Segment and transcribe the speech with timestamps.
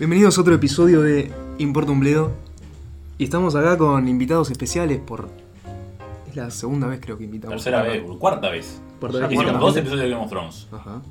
[0.00, 2.32] Bienvenidos a otro episodio de Importa un Bledo.
[3.18, 5.28] Y estamos acá con invitados especiales por.
[6.28, 7.56] Es la segunda vez creo que invitamos.
[7.56, 8.80] Tercera vez, cuarta vez.
[8.98, 9.26] Cuarta vez.
[9.28, 9.80] Hicimos Cuarta dos vez.
[9.82, 10.66] episodios de Game of Thrones.
[10.72, 11.02] Ajá.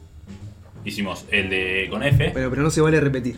[0.84, 2.32] Hicimos el de con F.
[2.34, 3.38] Pero, pero no se vale repetir.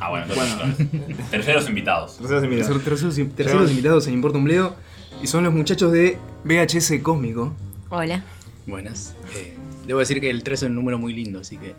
[0.00, 0.86] Ah, bueno, entonces.
[1.30, 2.16] Terceros invitados.
[2.16, 2.76] Terceros invitados.
[2.76, 4.74] Tercer- terceros, terceros invitados en Importa un Bledo.
[5.22, 7.52] Y son los muchachos de VHS Cósmico.
[7.90, 8.22] Hola.
[8.66, 9.14] Buenas.
[9.36, 9.54] Eh,
[9.88, 11.74] debo decir que el 3 es un número muy lindo, así que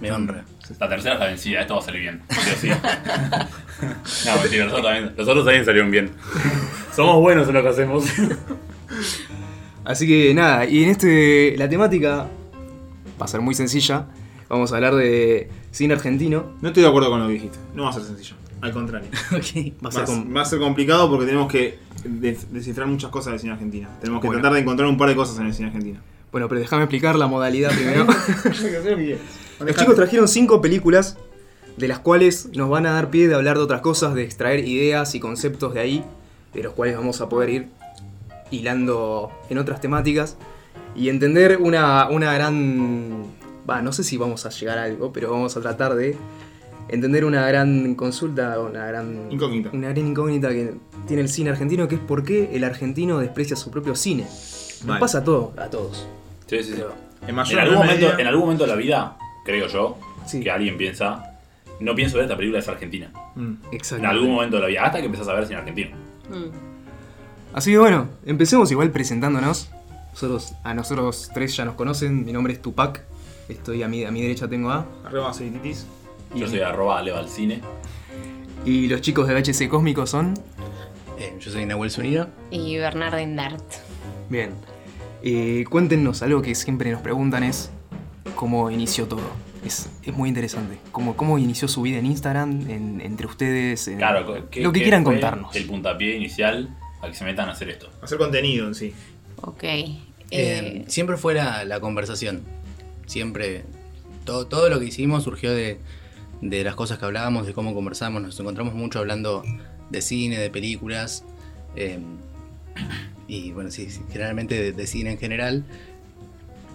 [0.00, 0.44] me honra.
[0.80, 2.22] La tercera está vencida, esto va a salir bien.
[2.30, 2.68] Sí sí.
[4.26, 6.10] no, mentira, los otros también, los otros también salieron bien.
[6.94, 8.04] Somos buenos en lo que hacemos.
[9.84, 11.54] Así que nada, y en este.
[11.56, 12.26] La temática
[13.20, 14.06] va a ser muy sencilla.
[14.48, 16.54] Vamos a hablar de cine argentino.
[16.60, 17.58] No estoy de acuerdo con lo que dijiste.
[17.74, 18.34] No va a ser sencillo.
[18.60, 19.08] Al contrario.
[19.84, 23.10] Va a ser a, con- va a ser complicado porque tenemos que des- descifrar muchas
[23.10, 23.88] cosas del cine argentino.
[24.00, 24.40] Tenemos que Bueno.
[24.40, 26.00] tratar de encontrar un par de cosas en el cine argentino.
[26.36, 28.06] Bueno, pero déjame explicar la modalidad primero.
[29.58, 31.16] Los chicos trajeron cinco películas,
[31.78, 34.68] de las cuales nos van a dar pie de hablar de otras cosas, de extraer
[34.68, 36.04] ideas y conceptos de ahí,
[36.52, 37.68] de los cuales vamos a poder ir
[38.50, 40.36] hilando en otras temáticas
[40.94, 43.22] y entender una, una gran...
[43.66, 46.18] No sé si vamos a llegar a algo, pero vamos a tratar de
[46.90, 49.32] entender una gran consulta, una gran...
[49.32, 49.70] Incógnita.
[49.72, 50.74] Una gran incógnita que
[51.06, 54.24] tiene el cine argentino, que es por qué el argentino desprecia su propio cine.
[54.24, 55.00] Nos Vale.
[55.00, 56.06] pasa a todos, a todos.
[56.46, 56.82] Sí, sí, sí.
[57.22, 60.40] En En algún, medida- momento, en algún momento de la vida, creo yo, Sí.
[60.40, 61.38] que alguien piensa,
[61.80, 63.10] no pienso ver esta película, es argentina.
[63.34, 63.52] Mm.
[63.72, 64.04] Exacto.
[64.04, 65.96] En algún momento de la vida, hasta que empezás a ver cine argentino.
[66.30, 67.54] Mm.
[67.54, 69.70] Así que bueno, empecemos igual presentándonos.
[70.12, 72.24] Nosotros, a nosotros tres ya nos conocen.
[72.24, 73.02] Mi nombre es Tupac.
[73.48, 74.86] Estoy a mi, a mi derecha tengo a.
[75.04, 75.86] Arriba Aceititis.
[76.34, 77.60] Yo soy arroba Leo al cine.
[78.64, 80.34] Y los chicos de VHC Cósmico son.
[81.18, 82.26] Eh, yo soy Nahuel Zunino.
[82.50, 83.62] Y Bernardin Dart.
[84.28, 84.50] Bien.
[85.22, 87.70] Eh, cuéntenos algo que siempre nos preguntan es
[88.34, 89.22] cómo inició todo.
[89.64, 90.78] Es, es muy interesante.
[90.92, 93.88] Cómo, cómo inició su vida en Instagram, en- entre ustedes.
[93.88, 95.56] en- Claro, lo que quieran fue contarnos.
[95.56, 97.90] El puntapié inicial a que se metan a hacer esto.
[98.02, 98.92] Hacer contenido en sí.
[99.42, 99.64] Ok.
[99.64, 99.96] Eh,
[100.30, 102.42] Eh, siempre fue la, la conversación.
[103.06, 103.64] Siempre.
[104.24, 105.78] Todo, todo lo que hicimos surgió de,
[106.40, 108.22] de las cosas que hablábamos, de cómo conversamos.
[108.22, 109.42] Nos encontramos mucho hablando
[109.90, 111.24] de cine, de películas.
[111.76, 111.98] eh,
[113.28, 115.64] y bueno, sí, generalmente de, de cine en general.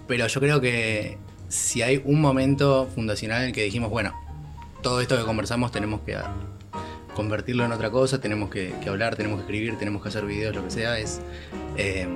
[0.08, 1.18] Pero yo creo que
[1.48, 4.12] si hay un momento fundacional en el que dijimos, bueno,
[4.82, 6.16] todo esto que conversamos tenemos que
[7.14, 10.54] convertirlo en otra cosa, tenemos que, que hablar, tenemos que escribir, tenemos que hacer videos,
[10.54, 11.20] lo que sea, es...
[11.76, 12.06] eh,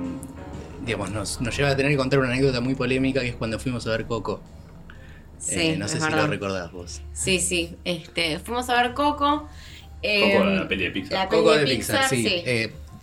[0.85, 3.59] digamos, nos, nos lleva a tener que contar una anécdota muy polémica que es cuando
[3.59, 4.41] fuimos a ver Coco.
[5.37, 6.23] sí, Eh, no sé es si verdad.
[6.25, 7.01] lo recordás vos.
[7.13, 7.75] Sí, sí.
[7.83, 9.47] Este, fuimos a ver Coco.
[10.01, 11.13] eh, Coco, la peli de Pixar.
[11.25, 12.23] la peli Coco de de Pixar, Pixar, sí.
[12.23, 12.43] sí.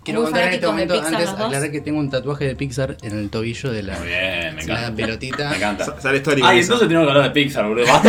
[0.05, 2.97] Quiero Muy contar en este momento, Pixar antes aclarar que tengo un tatuaje de Pixar
[3.03, 4.95] en el tobillo de la, Muy bien, me la encanta.
[4.97, 5.51] pelotita.
[5.51, 5.85] Me encanta.
[5.87, 6.47] Sa- Sale histórico.
[6.47, 6.75] Ay, eso.
[6.75, 7.87] entonces tenemos que hablar de Pixar, boludo.
[7.87, 8.09] Basta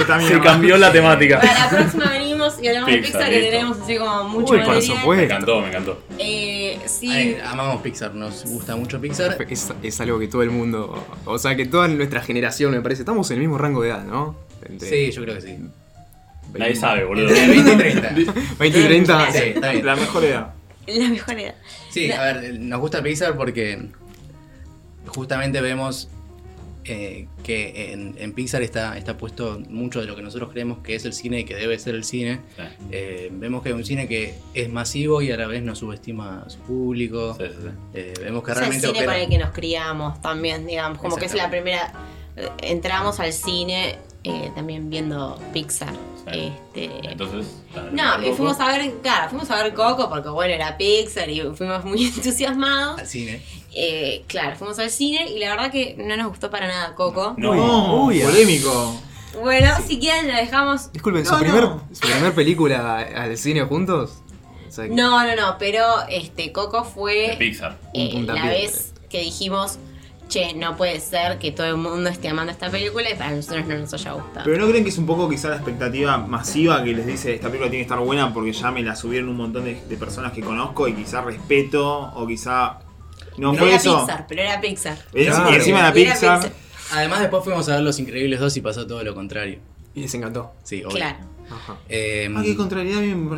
[0.00, 1.40] está bien, Se cambió la temática.
[1.40, 3.50] Para la próxima venimos y hablamos de Pixar, que listo.
[3.50, 5.10] tenemos así como mucho Uy, por supuesto.
[5.12, 6.02] Me encantó, me encantó.
[6.18, 7.10] Eh, sí.
[7.10, 9.36] Ay, amamos Pixar, nos gusta mucho Pixar.
[9.48, 11.06] Es, es algo que todo el mundo.
[11.24, 13.02] O sea, que toda nuestra generación, me parece.
[13.02, 14.36] Estamos en el mismo rango de edad, ¿no?
[14.66, 15.56] Entre Sí, yo creo que sí.
[16.58, 17.28] Nadie sabe, boludo.
[17.28, 18.34] Entre 20 y 30.
[18.58, 19.32] 20 y 30.
[19.32, 19.86] Sí, está bien.
[19.86, 20.54] La mejor edad.
[20.86, 21.54] La mejor edad.
[21.90, 23.88] Sí, a ver, nos gusta Pixar porque
[25.06, 26.08] justamente vemos
[26.84, 30.94] eh, que en, en Pixar está, está puesto mucho de lo que nosotros creemos que
[30.94, 32.40] es el cine y que debe ser el cine.
[32.56, 35.74] Sí, Eh, vemos que es un cine que es masivo y a la vez no
[35.74, 37.36] subestima a su público.
[37.38, 37.68] sí, sí, sí.
[37.94, 40.98] Eh, vemos que Es el realmente cine opera- con el que nos criamos también, digamos.
[40.98, 41.92] Como que es la primera.
[42.36, 45.94] eh, Entramos al cine eh, también viendo Pixar.
[46.30, 46.52] Sí.
[46.74, 47.62] Este, Entonces.
[47.92, 51.40] no, y fuimos a ver, claro, fuimos a ver Coco porque bueno, era Pixar y
[51.54, 53.00] fuimos muy entusiasmados.
[53.00, 53.42] al cine.
[53.72, 57.34] Eh, claro, fuimos al cine y la verdad que no nos gustó para nada Coco.
[57.36, 57.54] No.
[57.54, 59.00] No, Uy, polémico.
[59.40, 60.92] Bueno, si quieren la dejamos.
[60.92, 61.84] Disculpen, ¿su, No, primer, no.
[61.92, 64.18] ¿su primer película al cine juntos?
[64.68, 67.78] O sea, que- No, no, no, pero este Coco De fue Pixar.
[67.94, 69.78] Eh, la vez que dijimos,
[70.30, 73.66] che, no puede ser que todo el mundo esté amando esta película y para nosotros
[73.66, 74.44] no nos haya gustado.
[74.44, 77.48] Pero no creen que es un poco quizá la expectativa masiva que les dice esta
[77.48, 80.32] película tiene que estar buena porque ya me la subieron un montón de, de personas
[80.32, 82.78] que conozco y quizá respeto o quizá.
[83.36, 83.98] No pero fue era eso.
[84.00, 84.98] Pixar, pero era Pixar.
[85.12, 85.50] Claro.
[85.50, 86.52] Y encima era Pixar.
[86.92, 89.58] Además después fuimos a ver Los Increíbles 2 y pasó todo lo contrario.
[89.94, 90.52] Y les encantó.
[90.62, 90.96] Sí, obvio.
[90.96, 91.18] Claro.
[91.50, 91.76] Ajá.
[91.88, 93.28] Eh, Ah, qué contrariedad a mí me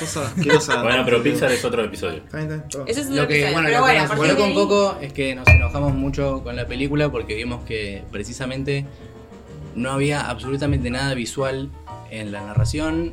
[0.00, 0.82] cosa.
[0.82, 2.18] Bueno, pero Pixar es otro episodio.
[2.24, 2.86] Está bien, está bien, todo.
[2.86, 5.12] Eso es Lo lo que, bueno, pero lo que bueno, nos con ahí- Coco es
[5.12, 8.86] que nos enojamos mucho con la película porque vimos que precisamente
[9.74, 11.70] no había absolutamente nada visual
[12.10, 13.12] en la narración.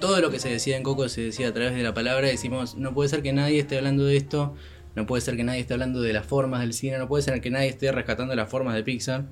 [0.00, 2.26] Todo lo que se decía en Coco se decía a través de la palabra.
[2.28, 4.54] Decimos, no puede ser que nadie esté hablando de esto,
[4.94, 7.40] no puede ser que nadie esté hablando de las formas del cine, no puede ser
[7.40, 9.24] que nadie esté rescatando las formas de Pixar.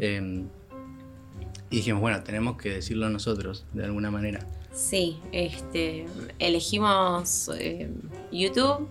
[0.00, 0.44] Eh,
[1.72, 4.46] Y dijimos, bueno, tenemos que decirlo nosotros, de alguna manera.
[4.74, 6.04] Sí, este,
[6.38, 7.90] elegimos eh,
[8.30, 8.86] YouTube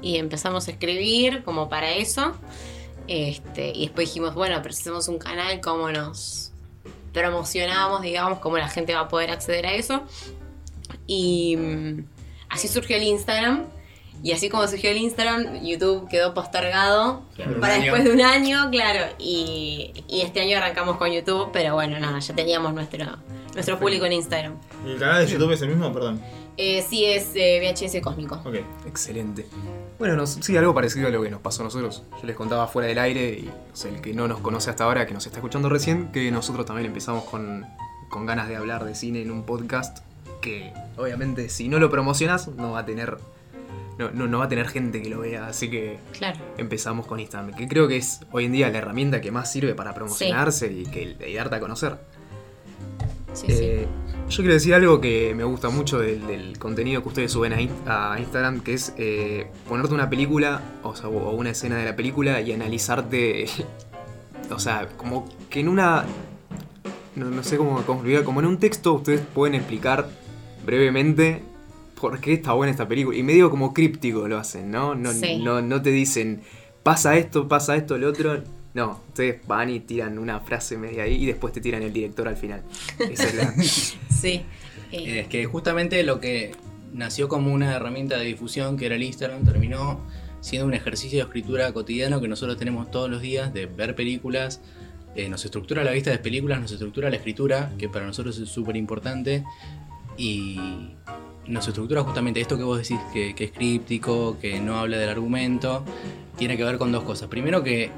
[0.00, 2.34] y empezamos a escribir como para eso.
[3.06, 6.52] Este, y después dijimos, bueno, pero si hacemos un canal, ¿cómo nos
[7.12, 10.02] promocionamos, digamos, cómo la gente va a poder acceder a eso?
[11.06, 12.04] Y mm,
[12.48, 13.66] así surgió el Instagram.
[14.22, 17.84] Y así como surgió el Instagram, YouTube quedó postergado Claro, para año.
[17.84, 19.06] después de un año, claro.
[19.18, 23.04] Y, y este año arrancamos con YouTube, pero bueno, nada, ya teníamos nuestro,
[23.54, 24.54] nuestro público en Instagram.
[24.86, 25.92] ¿Y el canal de YouTube es el mismo?
[25.92, 26.20] Perdón.
[26.56, 28.40] Eh, sí, es eh, VHS Cósmico.
[28.44, 28.56] Ok.
[28.86, 29.46] Excelente.
[29.98, 32.02] Bueno, nos, sí, algo parecido a lo que nos pasó a nosotros.
[32.20, 33.50] Yo les contaba fuera del aire y
[33.86, 36.86] el que no nos conoce hasta ahora, que nos está escuchando recién, que nosotros también
[36.86, 37.66] empezamos con,
[38.08, 39.98] con ganas de hablar de cine en un podcast
[40.40, 43.18] que obviamente si no lo promocionas no va a tener
[43.98, 46.38] no, no, no va a tener gente que lo vea, así que Claro.
[46.58, 49.74] empezamos con Instagram, que creo que es hoy en día la herramienta que más sirve
[49.74, 51.96] para promocionarse y, que, y darte a conocer.
[53.32, 53.86] Sí, Eh,
[54.28, 57.60] Yo quiero decir algo que me gusta mucho del, del contenido que ustedes suben a,
[57.60, 61.84] in- a Instagram, que es eh, ponerte una película, o sea, o una escena de
[61.84, 63.46] la película y analizarte,
[64.50, 66.04] o sea, como que en una,
[67.14, 70.08] no, no sé cómo concluir, como en un texto ustedes pueden explicar
[70.64, 71.42] brevemente
[72.00, 73.16] por qué está buena esta película.
[73.16, 74.94] Y medio como críptico lo hacen, ¿no?
[74.94, 75.38] No, Sí.
[75.38, 76.42] no, no te dicen,
[76.82, 78.42] pasa esto, pasa esto, lo otro.
[78.74, 82.28] No, ustedes van y tiran una frase media ahí y después te tiran el director
[82.28, 82.62] al final.
[82.98, 83.96] Esa es la- sí.
[84.10, 84.42] Sí.
[84.92, 86.52] Eh, Es que justamente lo que
[86.92, 90.00] nació como una herramienta de difusión, que era el Instagram, terminó
[90.42, 94.60] siendo un ejercicio de escritura cotidiano que nosotros tenemos todos los días, de ver películas.
[95.16, 98.50] eh, nos estructura la vista de películas, nos estructura la escritura, que para nosotros es
[98.50, 99.44] súper importante.
[100.18, 100.90] Y
[101.48, 105.84] nos estructura justamente esto que vos decís, que, es críptico, que no habla del argumento.
[106.36, 107.28] Tiene que ver con dos cosas.
[107.28, 107.90] Primero que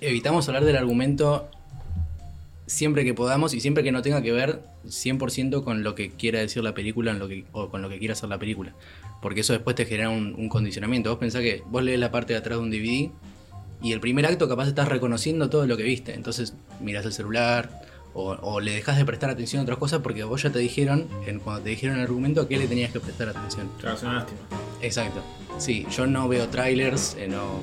[0.00, 1.48] evitamos hablar del argumento
[2.66, 6.38] siempre que podamos y siempre que no tenga que ver 100% con lo que quiera
[6.38, 8.74] decir la película en lo que, o con lo que quiera hacer la película.
[9.20, 11.10] Porque eso después te genera un, un condicionamiento.
[11.10, 13.10] Vos pensás que vos lees la parte de atrás de un DVD
[13.82, 16.14] y el primer acto capaz estás reconociendo todo lo que viste.
[16.14, 20.24] Entonces mirás el celular o, o le dejas de prestar atención a otras cosas porque
[20.24, 23.00] vos ya te dijeron, en, cuando te dijeron el argumento, a qué le tenías que
[23.00, 23.68] prestar atención.
[23.78, 24.38] Claro, es una lástima.
[24.82, 25.20] Exacto.
[25.58, 27.60] Sí, yo no veo trailers eh, no,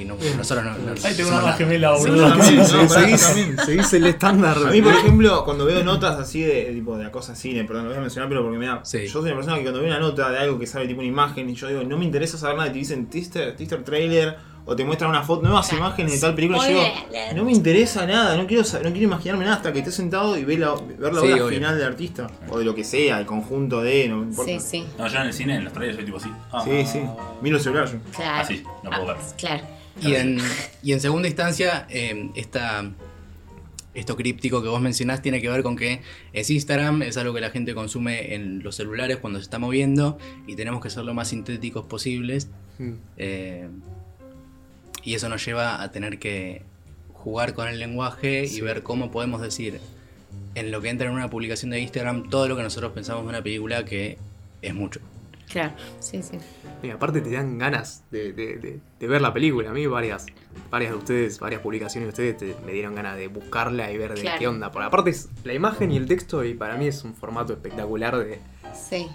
[0.00, 0.72] y no, nosotros no...
[0.78, 2.42] no- Ay, tengo una la- gemela, boludo.
[2.42, 4.56] Sí, no, pará, seguís, seguís el estándar.
[4.56, 7.90] A mí, por ejemplo, cuando veo notas así de tipo de cosas cine, perdón, lo
[7.90, 8.80] voy a mencionar, pero porque me da.
[8.84, 9.06] Sí.
[9.06, 11.08] Yo soy una persona que cuando veo una nota de algo que sale tipo una
[11.08, 14.74] imagen y yo digo, no me interesa saber nada, te dicen teaser, teaser trailer o
[14.74, 15.84] te muestran una foto, nuevas Claro.
[15.86, 19.56] imágenes de tal película, yo no me interesa nada, no quiero, no quiero imaginarme nada
[19.56, 21.48] hasta que esté sentado y ver la, ver la Sí, obra obvio.
[21.48, 24.52] final del artista o de lo que sea, el conjunto de, no me importa.
[24.52, 24.84] Sí, sí.
[24.98, 26.30] No, yo en el cine, en los trailers soy tipo así.
[26.52, 27.00] Ah, Sí, sí.
[27.42, 27.98] Miro el celular yo.
[28.16, 28.42] Claro.
[28.42, 29.16] Así, no puedo ver.
[29.36, 29.64] Claro.
[30.00, 30.38] Y en,
[30.82, 32.90] y en segunda instancia, eh, esta,
[33.94, 36.00] esto críptico que vos mencionás tiene que ver con que
[36.32, 40.18] es Instagram, es algo que la gente consume en los celulares cuando se está moviendo
[40.48, 42.48] y tenemos que ser lo más sintéticos posibles.
[42.78, 42.92] Mm.
[43.18, 43.68] eh,
[45.04, 46.62] y eso nos lleva a tener que
[47.12, 48.58] jugar con el lenguaje Sí.
[48.58, 49.80] y ver cómo podemos decir
[50.54, 53.28] en lo que entra en una publicación de Instagram todo lo que nosotros pensamos de
[53.30, 54.18] una película que
[54.62, 55.00] es mucho.
[55.50, 55.72] Claro.
[56.00, 56.38] Sí, sí.
[56.82, 59.70] Y aparte te dan ganas de, de- de- de ver la película.
[59.70, 60.26] A mí varias,
[60.70, 64.14] varias de ustedes, varias publicaciones de ustedes te- me dieron ganas de buscarla y ver
[64.14, 64.38] de Claro.
[64.38, 64.70] qué onda.
[64.72, 68.16] Porque aparte es la imagen y el texto y para mí es un formato espectacular
[68.18, 68.40] de...
[68.74, 69.06] Sí.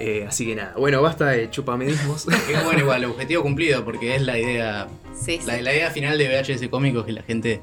[0.00, 2.26] Eh, así que nada, bueno, basta de chupamedismos.
[2.50, 5.46] Es bueno, igual, objetivo cumplido porque es la idea Sí, sí.
[5.46, 7.60] La, idea final de VHS Cómico es que la gente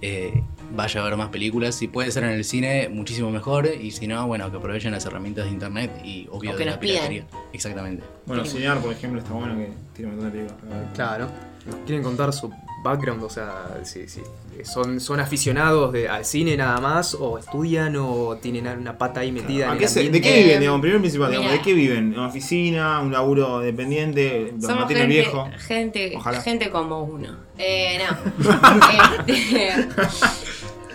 [0.00, 0.42] eh,
[0.74, 1.74] vaya a ver más películas.
[1.74, 3.66] Si puede ser en el cine, muchísimo mejor.
[3.66, 6.64] Y si no, bueno, que aprovechen las herramientas de internet y obvio O que de
[6.66, 7.08] nos la pidan.
[7.08, 7.26] piratería.
[7.52, 8.04] Exactamente.
[8.26, 10.92] Bueno, Cinear, por ejemplo, está bueno que tiene un montón de películas.
[10.94, 11.28] claro.
[11.66, 12.50] ¿Nos quieren contar su
[12.84, 13.24] background?
[13.24, 14.20] O sea, si, si
[14.62, 19.32] son, son aficionados de, al cine nada más, o estudian, o tienen una pata ahí
[19.32, 20.80] metida ¿A en qué el se- ¿De qué Eh, viven, digamos?
[20.80, 21.50] Primero y principal, digamos.
[21.52, 21.98] ¿de qué viven?
[22.12, 23.00] ¿En una oficina?
[23.00, 24.52] ¿Un laburo dependiente?
[24.54, 25.48] ¿Los Somos gente, viejo?
[25.66, 26.40] gente, Ojalá.
[26.40, 27.36] gente como uno.
[27.58, 28.44] Eh, no.
[29.26, 29.70] Este,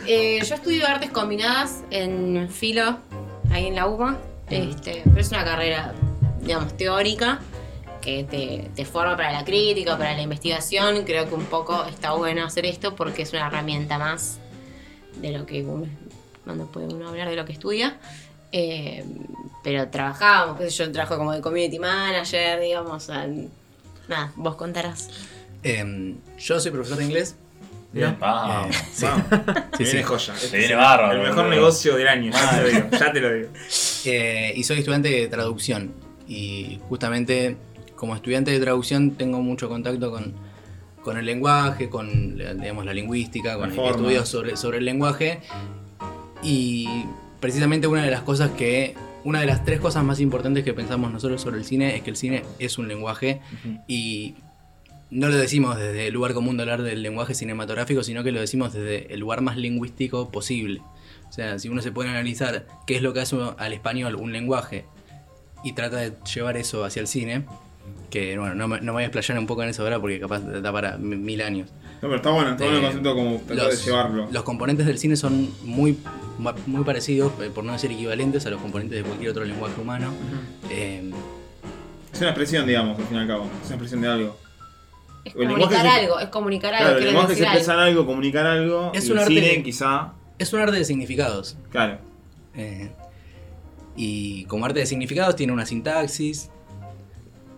[0.08, 2.98] eh, yo estudio artes combinadas en filo,
[3.52, 4.18] ahí en la UBA.
[4.50, 5.94] Este, pero es una carrera,
[6.42, 7.40] digamos, teórica
[8.10, 11.04] que te, te forma para la crítica, para la investigación.
[11.06, 14.40] Creo que un poco está bueno hacer esto porque es una herramienta más
[15.18, 15.88] de lo que uno,
[16.44, 17.98] cuando puede uno hablar de lo que estudia.
[18.52, 19.04] Eh,
[19.64, 23.10] pero trabajábamos, qué sé yo, trabajo como de community manager, digamos.
[24.08, 25.10] nada, vos contarás.
[25.64, 27.36] Eh, yo soy profesor de inglés.
[27.92, 28.10] Bien.
[28.10, 29.06] Eh, sí.
[29.06, 29.28] Vamos.
[29.78, 30.04] Sí, viene sí.
[30.04, 30.36] joya.
[30.36, 32.90] Se Este viene bárbaro, El mejor negocio del año, ya te lo digo.
[32.92, 33.50] Ya te lo digo.
[34.06, 35.94] Eh, y soy estudiante de traducción.
[36.28, 37.58] Y justamente
[38.00, 40.34] como estudiante de traducción tengo mucho contacto con,
[41.04, 45.42] con el lenguaje, con la- digamos, la lingüística, con estudios sobre, sobre el lenguaje.
[46.42, 46.88] Y
[47.40, 48.96] precisamente una de las cosas que.
[49.26, 52.10] Una de las tres cosas más importantes que pensamos nosotros sobre el cine es que
[52.10, 53.42] el cine es un lenguaje
[53.86, 54.36] y
[55.12, 58.40] no lo decimos desde el lugar común de hablar del lenguaje cinematográfico, sino que lo
[58.40, 60.82] decimos desde el lugar más lingüístico posible.
[61.28, 64.32] O sea, si uno se puede analizar qué es lo que hace al español un
[64.32, 64.86] lenguaje
[65.66, 67.44] y trata de llevar eso hacia el cine,
[68.10, 70.20] que bueno, no me, no me voy a explayar un poco en eso ahora porque
[70.20, 71.70] capaz da para mi- mil años.
[72.02, 74.28] No, pero está bueno, está bueno el Eh, concepto como tratar de llevarlo.
[74.32, 75.98] los componentes del cine son muy,
[76.66, 80.14] muy parecidos, eh, por no decir equivalentes, a los componentes de cualquier otro lenguaje humano.
[80.70, 81.12] Eh,
[82.14, 83.44] Es una expresión, digamos, al fin y al cabo.
[83.46, 84.38] Es una expresión de algo.
[85.26, 87.58] Es El comunicar algo, es comunicar algo, el lenguaje es decir algo.
[87.58, 88.92] expresar algo, comunicar algo.
[88.96, 90.14] Es y un el arte cine, de- quizá.
[90.40, 91.58] es un arte de significados.
[91.70, 91.98] Claro.
[92.56, 92.90] Eh,
[93.96, 96.50] y como arte de significados tiene una sintaxis,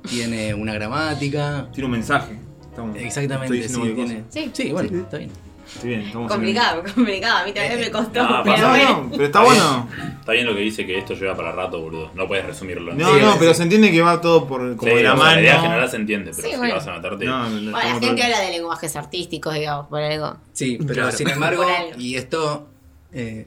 [0.09, 1.67] tiene una gramática.
[1.73, 2.37] Tiene un mensaje.
[2.69, 4.23] Estamos- Exactamente, sí, tiene.
[4.29, 4.49] Sí.
[4.53, 5.01] Sí, bueno, Sí, sí.
[5.01, 5.31] está bien.
[5.73, 7.37] Estoy bien, Complicado, complicado.
[7.37, 8.89] A mí también me costó, Ah, pero No, bueno.
[9.03, 9.87] no, pero está bueno.
[10.19, 12.11] Está bien lo que dice que esto lleva para rato, boludo.
[12.13, 12.93] No puedes resumirlo.
[12.93, 13.57] No, Sí, no, sí, pero sí.
[13.57, 15.35] se entiende que va todo por como Sí, de la mano.
[15.35, 16.75] La idea general se entiende, pero Sí, si bueno.
[16.75, 17.25] vas a meterte.
[17.25, 20.35] No, no, Bueno, la gente todo- habla de lenguajes artísticos, digamos, por algo.
[20.51, 21.11] Sí, pero Claro.
[21.13, 21.63] sin embargo,
[21.97, 22.67] y esto
[23.13, 23.45] eh,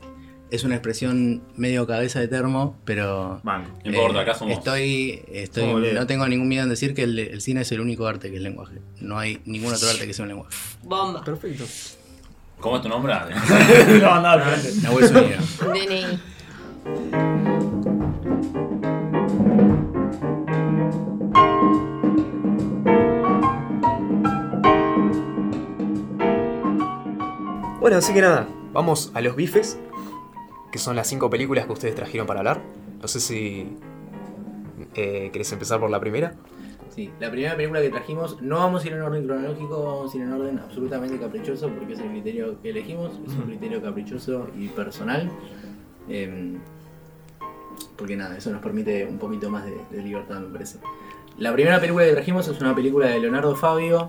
[0.55, 3.71] es una expresión medio cabeza de termo, pero Banco.
[3.85, 4.55] No importa, Eh, acá somos.
[4.57, 7.81] Estoy, estoy Somos no tengo ningún miedo en decir que el, el cine es el
[7.81, 8.81] único arte que es lenguaje.
[9.01, 10.57] No hay ningún otro arte que sea un lenguaje.
[10.83, 11.23] Bomba.
[11.25, 11.65] Perfecto.
[12.61, 13.13] ¿Cómo es tu nombre?
[14.01, 14.45] No, no, no.
[14.83, 15.39] Nahuel Zúñiga.
[15.61, 17.25] DNI.
[27.81, 29.79] Bueno, así que nada, vamos a los bifes,
[30.75, 32.61] que son las cinco películas que ustedes trajeron para hablar.
[33.01, 33.77] No sé si
[34.97, 36.35] eh, querés empezar por la primera.
[36.89, 40.17] Sí, la primera película que trajimos, no vamos a ir en orden cronológico, vamos a
[40.17, 44.49] ir en orden absolutamente caprichoso, porque es el criterio que elegimos, es un criterio caprichoso
[44.59, 45.31] y personal.
[46.09, 46.59] Em,
[47.97, 50.81] porque nada, eso nos permite un poquito más de, de libertad, me parece.
[51.39, 54.09] La primera película que trajimos es una película de Leonardo Fabio.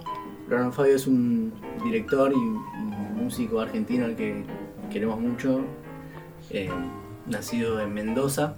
[0.49, 1.53] Leonardo Fabio es un
[1.83, 4.43] director y, y músico argentino al que
[4.91, 5.63] queremos mucho,
[6.49, 6.71] em,
[7.27, 8.55] nacido en Mendoza.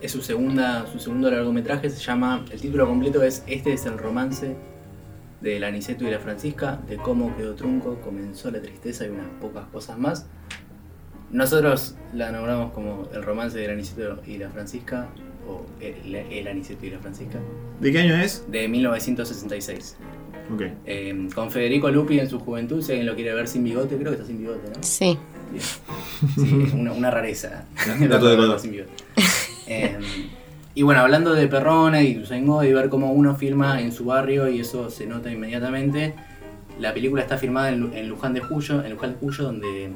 [0.00, 3.98] Es su segunda, su segundo largometraje, se llama, el título completo es Este es el
[3.98, 4.56] romance
[5.40, 9.64] del Aniceto y la Francisca, de cómo quedó trunco, comenzó la tristeza y unas pocas
[9.66, 10.26] cosas más.
[11.30, 15.08] Nosotros la nombramos como el romance del Aniceto y la Francisca,
[15.48, 17.38] o el, el Aniceto y la Francisca,
[17.80, 18.44] ¿De qué año es?
[18.50, 19.96] de 1966.
[20.52, 20.62] Ok.
[20.84, 24.10] Eh, con Federico Lupi en su juventud, si alguien lo quiere ver sin bigote, creo
[24.10, 24.82] que está sin bigote, ¿no?
[24.82, 25.18] Sí.
[25.52, 25.64] Bien.
[26.36, 27.64] Sí, es una, una rareza.
[28.08, 28.60] Dato de color.
[29.66, 29.96] Eh,
[30.74, 34.48] y bueno, hablando de Perrona y Tuzaingó y ver cómo uno filma en su barrio
[34.48, 36.14] y eso se nota inmediatamente,
[36.80, 39.90] la película está filmada en, Lu- en Luján de Cuyo, en Luján de Cuyo donde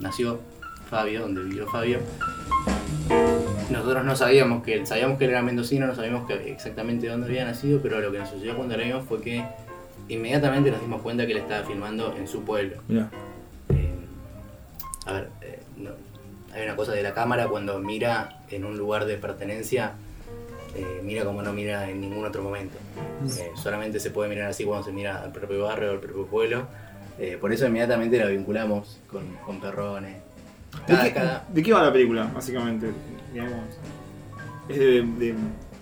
[0.00, 0.40] nació
[0.90, 2.00] Fabio, donde vivió Fabio.
[3.70, 7.44] Nosotros no sabíamos que sabíamos que él era mendocino, no sabíamos que exactamente dónde había
[7.44, 9.44] nacido, pero lo que nos sucedió cuando lo vimos fue que
[10.08, 12.76] inmediatamente nos dimos cuenta que él estaba filmando en su pueblo.
[12.88, 13.10] Mirá.
[15.08, 15.90] A ver, eh, no,
[16.54, 19.92] hay una cosa de la cámara cuando mira en un lugar de pertenencia,
[20.76, 22.76] eh, mira como no mira en ningún otro momento.
[23.38, 26.66] Eh, solamente se puede mirar así cuando se mira al propio barrio, al propio pueblo.
[27.40, 30.18] Por eso inmediatamente la vinculamos con, con Perrone.
[30.86, 32.90] ¿De qué, cada- de qué va la película, básicamente?
[33.32, 33.64] Digamos.
[34.68, 35.34] Es de, de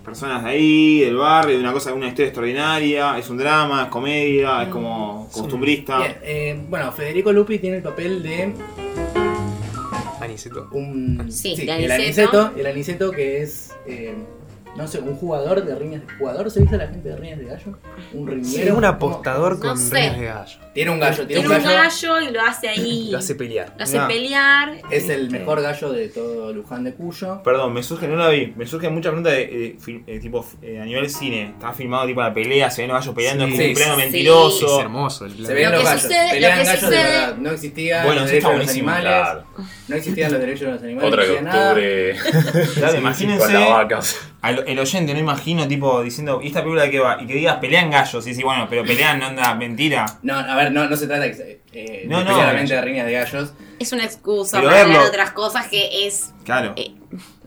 [0.03, 3.89] personas de ahí, del barrio, de una cosa, una historia extraordinaria, es un drama, es
[3.89, 5.99] comedia, es como costumbrista.
[5.99, 8.55] Bien, eh, bueno, Federico Lupi tiene el papel de
[10.37, 10.69] Aniceto.
[10.73, 11.95] un Sí, el Aniceto.
[11.95, 14.15] aniceto, el aniceto que es eh,
[14.77, 17.39] no sé, un jugador de riñas de jugador, ¿se dice a la gente de riñas
[17.39, 17.79] de gallo?
[18.13, 18.75] Un Sí, riñero.
[18.75, 18.87] un ¿cómo?
[18.89, 19.95] apostador No con sé.
[19.95, 20.59] riñas de gallo.
[20.75, 23.09] Tiene un gallo, tiene, Tiene un gallo y lo hace ahí.
[23.17, 23.73] Lo hace pelear.
[23.79, 24.77] Lo hace pelear.
[24.91, 27.43] Es el Este, mejor gallo de todo Luján de Cuyo.
[27.43, 30.45] Perdón, me surge, no la vi, me surge mucha pregunta de, de fil- eh, tipo
[30.61, 31.51] eh, a nivel cine.
[31.51, 33.83] Está filmado tipo la pelea, se ven los gallos peleando, Sí, es como un sí,
[33.83, 34.03] plano sí.
[34.03, 34.67] mentiroso.
[34.79, 35.47] Es hermoso el plano.
[35.49, 36.03] Se ven Lo los que gallos.
[36.03, 37.37] sucede- Pelean lo que gallos de verdad.
[37.37, 39.03] No existían Bueno, los derechos de los animales.
[39.07, 39.45] Claro.
[39.89, 41.09] No existían los derechos de los animales.
[41.13, 42.17] Otra que octubre.
[42.67, 43.47] Sí, imagínense-.
[44.47, 47.21] Al- el oyente, no imagino, tipo, diciendo, ¿y esta película de qué va?
[47.23, 48.27] Y que digas, pelean gallos.
[48.27, 50.07] Y sí, bueno, pero pelean, anda, mentira.
[50.23, 52.67] No, a ver, no, no se trata de, eh, No, de no, gallo.
[52.69, 53.53] de riñas de gallos.
[53.79, 56.73] Es una excusa Pero para hablar verlo- de otras cosas que es Claro.
[56.77, 56.93] Eh,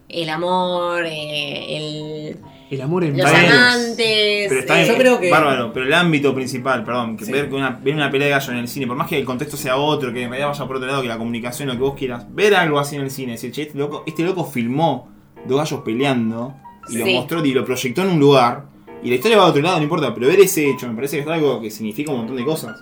[0.09, 2.37] el amor, eh, el,
[2.71, 4.47] El amor en los amantes.
[4.49, 7.31] Pero está eh, bien, Yo creo que- bárbaro, pero el ámbito principal, perdón, que Sí.
[7.31, 9.25] ver, que una, ver una pelea de gallo en el cine, por más que el
[9.25, 12.25] contexto sea otro, que vaya por otro lado, que la comunicación, lo que vos quieras,
[12.33, 15.09] ver algo así en el cine, decir, che, este loco, este loco filmó
[15.45, 16.53] dos gallos peleando
[16.91, 17.13] y lo Sí.
[17.13, 18.65] mostró y lo proyectó en un lugar,
[19.03, 21.17] y la historia va a otro lado, no importa, pero ver ese hecho me parece
[21.17, 22.81] que es algo que significa un montón de cosas.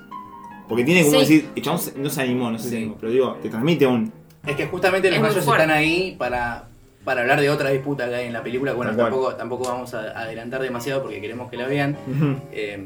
[0.67, 1.19] Porque tiene como Sí.
[1.19, 2.75] decir, el chabón se- no se animó, no sé si Sí.
[2.75, 4.11] se animó, pero digo, te transmite un,
[4.45, 6.67] Es que justamente los Es están ahí para,
[7.03, 8.73] para hablar de otra disputa que hay en la película.
[8.73, 11.97] Bueno, tampoco, tampoco vamos a adelantar demasiado porque queremos que la vean.
[12.53, 12.79] Eh,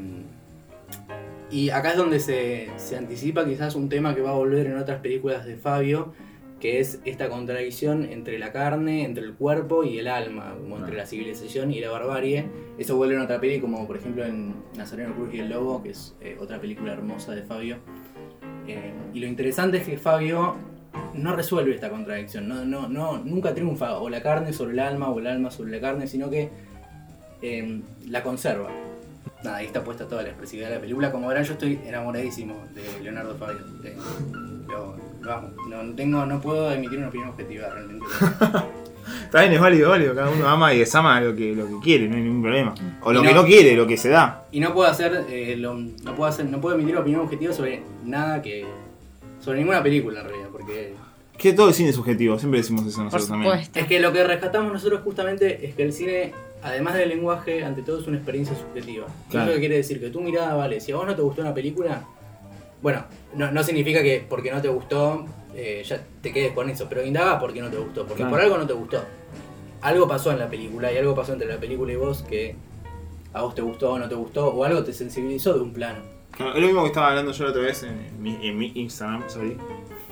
[1.50, 4.76] y acá es donde se, se anticipa quizás un tema que va a volver en
[4.78, 6.12] otras películas de Fabio,
[6.62, 10.96] que es esta contradicción entre la carne, entre el cuerpo y el alma, como entre
[10.96, 12.46] la civilización y la barbarie.
[12.78, 15.90] Eso vuelve en otra peli, como por ejemplo en Nazareno Cruz y el Lobo, que
[15.90, 17.78] es eh, otra película hermosa de Fabio.
[18.68, 20.54] Eh, y lo interesante es que Fabio
[21.14, 25.10] no resuelve esta contradicción, no, no, no, nunca triunfa o la carne sobre el alma
[25.10, 26.48] o el alma sobre la carne, sino que
[27.42, 28.70] eh, la conserva.
[29.42, 31.10] Nada, ahí está puesta toda la expresividad de la película.
[31.10, 33.62] Como verán, yo estoy enamoradísimo de Leonardo Fabio.
[34.68, 38.06] Lo No, no tengo, no puedo emitir una opinión objetiva realmente.
[39.24, 40.14] Está bien, es válido, válido.
[40.14, 42.74] Cada uno ama y desama lo que, lo que quiere, no hay ningún problema.
[43.02, 44.44] O lo que no- quiere, lo que se da.
[44.52, 47.82] Y no puedo hacer, eh, lo- no puedo hacer, no puedo emitir opinión objetiva sobre
[48.04, 48.64] nada que,
[49.40, 50.94] sobre ninguna película en realidad, porque
[51.38, 53.52] Que todo el cine es subjetivo, siempre decimos eso nosotros también.
[53.74, 57.82] Es que lo que rescatamos nosotros justamente es que el cine, además del lenguaje, ante
[57.82, 59.06] todo es una experiencia subjetiva.
[59.30, 59.46] Claro.
[59.46, 60.80] Eso que quiere decir que tu mirada vale.
[60.80, 62.04] Si a vos no te gustó una película,
[62.80, 66.86] bueno, no, no significa que porque no te gustó eh, ya te quedes con eso,
[66.88, 68.30] pero indaga por qué no te gustó, porque Claro.
[68.30, 69.04] por algo no te gustó.
[69.82, 72.54] Algo pasó en la película y algo pasó entre la película y vos que
[73.34, 76.00] a vos te gustó o no te gustó, o algo te sensibilizó de un plano.
[76.30, 78.72] Claro, es lo mismo que estaba hablando yo la otra vez en mi, en mi
[78.74, 79.56] Instagram, sorry.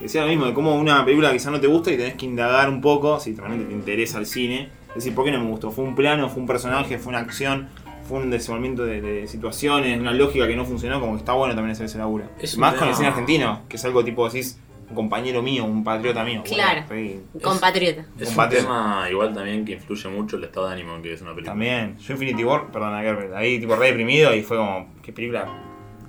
[0.01, 2.69] Decía lo mismo, de cómo una película quizá no te gusta y tenés que indagar
[2.69, 4.69] un poco si realmente te interesa el cine.
[4.89, 5.71] Es decir, ¿por qué no me gustó?
[5.71, 6.29] ¿Fue un plano?
[6.29, 6.99] ¿Fue un personaje?
[6.99, 7.69] ¿Fue una acción?
[8.11, 9.97] ¿Fue un desenvolvimiento de, de situaciones?
[10.01, 10.99] ¿Una lógica que no funcionó?
[10.99, 12.25] Como que está bueno también hacer ese laburo.
[12.41, 15.85] Es Más con el cine argentino, que es algo tipo decís, un compañero mío, un
[15.85, 16.41] patriota mío.
[16.41, 16.83] Bueno, Claro.
[16.91, 18.05] sí, Compatriota.
[18.19, 21.23] Es un tema igual también que influye mucho el estado de ánimo en que es
[21.23, 21.53] una película.
[21.53, 21.97] También.
[21.99, 22.95] Yo Infinity War, perdón,
[23.37, 25.47] ahí tipo re deprimido y fue como, qué película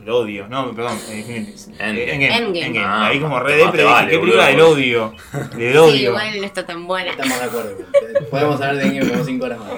[0.02, 0.48] del odio.
[0.50, 1.20] No, perdón, eh.
[1.20, 1.50] Endgame.
[1.50, 2.66] eh, Endgame, Endgame.
[2.66, 2.86] Endgame.
[2.86, 5.14] Ah, ahí como re depre, vale, dije, qué película del odio.
[5.56, 6.10] Del Sí, odio.
[6.10, 7.12] igual no está tan buena.
[7.12, 7.78] Estamos de acuerdo.
[8.32, 9.70] Podemos hablar de Endgame como 5 horas más.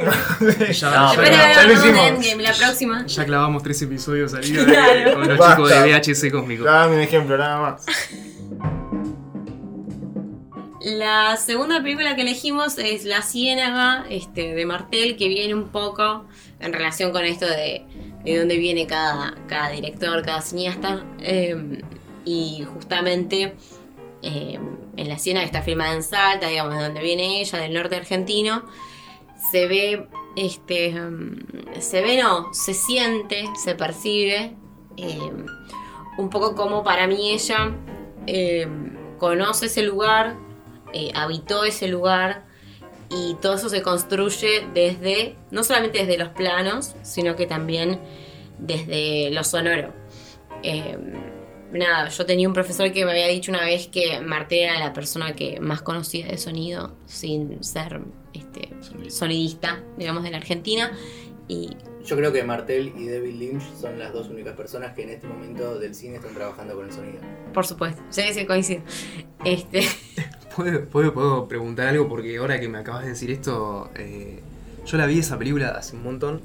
[0.79, 2.07] Ya, No, pero- ya lo hicimos.
[2.07, 3.05] Endgame, la próxima.
[3.05, 5.13] ya clavamos tres episodios al hilo Claro.
[5.13, 5.55] con los Basta.
[5.55, 6.63] chicos de VHS Cósmico.
[6.63, 7.85] Dame un ejemplo, nada más.
[10.81, 16.25] La segunda película que elegimos es La Ciénaga este, de Martel, que viene un poco
[16.59, 17.85] en relación con esto de,
[18.23, 21.05] de dónde viene cada, cada director, cada cineasta.
[21.19, 21.81] eh,
[22.25, 23.53] y justamente
[24.21, 24.57] eh,
[24.95, 28.63] en La Ciénaga está filmada en Salta, digamos, de donde viene ella, del norte argentino.
[29.51, 30.07] Se ve,
[30.37, 31.35] este, um,
[31.79, 34.55] se ve, no, se siente, se percibe,
[36.17, 37.75] un poco como para mí ella
[39.23, 40.35] conoce ese lugar,
[40.91, 42.45] eh, habitó ese lugar
[43.13, 47.99] y todo eso se construye desde, no solamente desde los planos, sino que también
[48.57, 49.93] desde lo sonoro.
[50.63, 50.97] Eh,
[51.71, 54.93] nada, yo tenía un profesor que me había dicho una vez que Martel era la
[54.93, 58.01] persona que más conocía de sonido, sin ser
[58.33, 58.69] este,
[59.09, 60.91] sonidista, digamos, de la Argentina.
[61.47, 61.71] Y
[62.05, 65.27] Yo creo que Martel y David Lynch son las dos únicas personas que en este
[65.27, 67.19] momento del cine están trabajando con el sonido.
[67.53, 68.81] por supuesto, sí, sí, coincido.
[69.45, 69.83] Este,
[70.55, 72.07] ¿Puedo, puedo, puedo preguntar algo?
[72.09, 74.41] Porque ahora que me acabas de decir esto, eh,
[74.85, 76.41] yo la vi esa película hace un montón.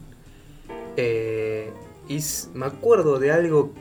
[0.97, 1.71] eh,
[2.09, 2.21] y
[2.55, 3.73] me acuerdo de algo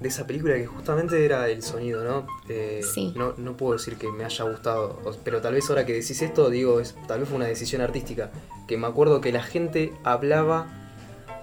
[0.00, 2.26] de esa película que justamente era el sonido, ¿no?
[2.48, 3.12] Eh, Sí.
[3.16, 6.48] no, no puedo decir que me haya gustado, pero tal vez ahora que decís esto,
[6.50, 8.30] digo, es, tal vez fue una decisión artística.
[8.68, 10.66] Que me acuerdo que la gente hablaba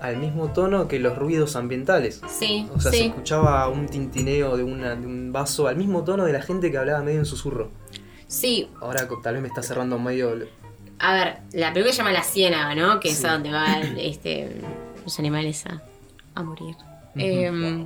[0.04, 2.22] al mismo tono que los ruidos ambientales.
[2.28, 3.04] sí, O sea, se sí.
[3.06, 6.78] escuchaba un tintineo de, una- de un vaso al mismo tono de la gente que
[6.78, 7.72] hablaba medio en susurro.
[8.28, 10.36] Sí, Ahora tal vez me está cerrando medio.
[11.00, 13.00] A ver, la película se llama La Ciénaga, ¿no?
[13.00, 13.26] Que es Sí.
[13.28, 14.62] a donde van este,
[15.04, 15.82] los animales a,
[16.36, 16.76] a morir.
[17.16, 17.86] Em,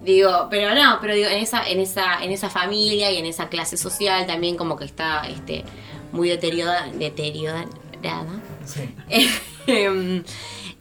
[0.00, 3.48] digo, pero no, pero digo, en esa, en esa, en esa familia y en esa
[3.48, 5.64] clase social también como que está este,
[6.12, 7.66] muy deteriorada, deteriorada.
[9.66, 10.22] Em,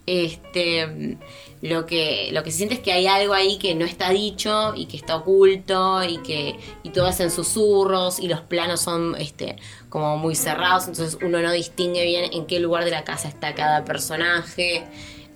[0.06, 1.18] este
[1.62, 4.74] lo que lo que se siente es que hay algo ahí que no está dicho
[4.76, 9.16] y que está oculto y que y todo es en susurros y los planos son
[9.18, 9.56] este
[9.88, 13.56] como muy cerrados entonces uno no distingue bien en qué lugar de la casa está
[13.56, 14.84] cada personaje.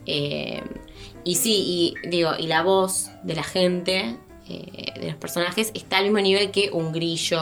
[0.05, 0.61] Eh,
[1.23, 4.17] y sí y digo y la voz de la gente
[4.49, 7.39] eh, de los personajes está al mismo nivel que un grillo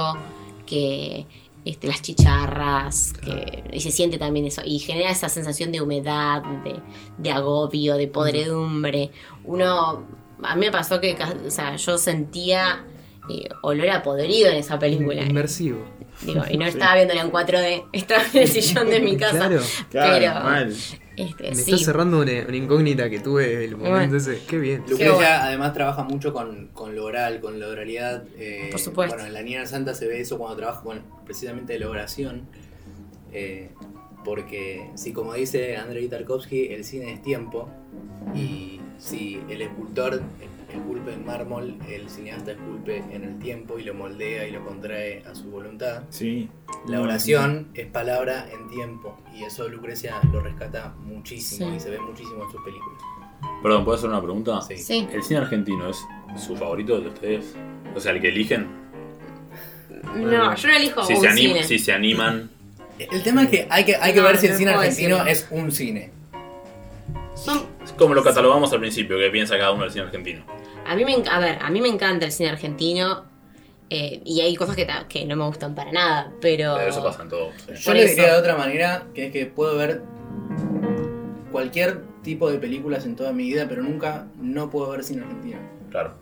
[0.65, 1.27] que
[1.65, 6.41] este, las chicharras, que, y se siente también eso, y genera esa sensación de humedad,
[6.63, 6.75] de,
[7.17, 9.11] de agobio, de podredumbre.
[9.43, 10.05] Uno,
[10.43, 12.85] a mí me pasó que o sea, yo sentía
[13.29, 15.23] eh, olor a podrido en esa película.
[15.23, 15.83] Inmersivo.
[16.21, 19.37] Digo, y no estaba viéndola en 4D, estaba en el sillón de mi casa.
[19.47, 19.61] Claro.
[19.89, 20.75] Claro, Pero- mal.
[21.17, 21.71] Este, Me sí.
[21.73, 24.17] está cerrando una, una incógnita que tuve desde el momento Bueno.
[24.17, 24.41] ese.
[24.47, 24.81] Qué bien.
[24.81, 25.29] Lucrecia bueno.
[25.41, 28.23] además trabaja mucho con, con lo oral, con la oralidad.
[28.37, 29.15] eh, Por supuesto.
[29.15, 32.43] Bueno, en la Niña Santa se ve eso cuando trabaja con precisamente la oración.
[33.33, 33.69] eh,
[34.23, 37.69] porque si como dice Andrei Tarkovsky, el cine es tiempo.
[38.33, 40.21] Y si el escultor
[40.75, 45.23] esculpe en mármol, el cineasta esculpe en el tiempo y lo moldea y lo contrae
[45.29, 46.03] a su voluntad.
[46.09, 46.49] Sí.
[46.87, 51.75] La oración es palabra en tiempo y eso Lucrecia lo rescata muchísimo Sí.
[51.75, 53.01] y se ve muchísimo en sus películas.
[53.61, 54.61] Perdón, ¿puedo hacer una pregunta?
[54.61, 54.77] Sí.
[54.77, 55.07] Sí.
[55.11, 55.97] ¿El cine argentino es
[56.37, 57.55] su favorito de ustedes?
[57.95, 58.67] O sea, el que eligen.
[60.15, 61.63] No, yo no elijo Si un se, anim- cine.
[61.63, 62.49] si se animan.
[62.97, 65.31] El tema es que hay que, hay que No, ver si el cine argentino decirlo.
[65.31, 66.11] es un cine.
[67.45, 70.43] Son- Es como lo catalogamos al principio, que piensa cada uno del cine argentino.
[70.85, 73.25] a, mí me, a ver, a mí me encanta el cine argentino
[73.89, 76.75] eh, y hay cosas que, que no me gustan para nada, pero...
[76.77, 77.51] Pero eso pasa en todo.
[77.67, 77.73] sí.
[77.75, 80.01] Yo le diría de otra manera, que es que puedo ver
[81.51, 85.59] cualquier tipo de películas en toda mi vida, pero nunca no puedo ver cine argentino.
[85.91, 86.13] Claro.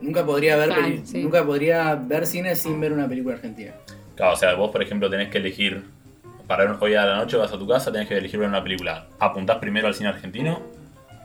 [0.00, 1.22] Nunca podría ver Claro, peli- sí.
[1.22, 3.74] nunca podría ver cine sin ver una película argentina.
[4.16, 5.84] Claro, o sea, vos, por ejemplo, tenés que elegir.
[6.46, 9.06] Para hoy a la noche vas a tu casa, tenés que elegir ver una película.
[9.18, 10.60] ¿Apuntás primero al cine argentino?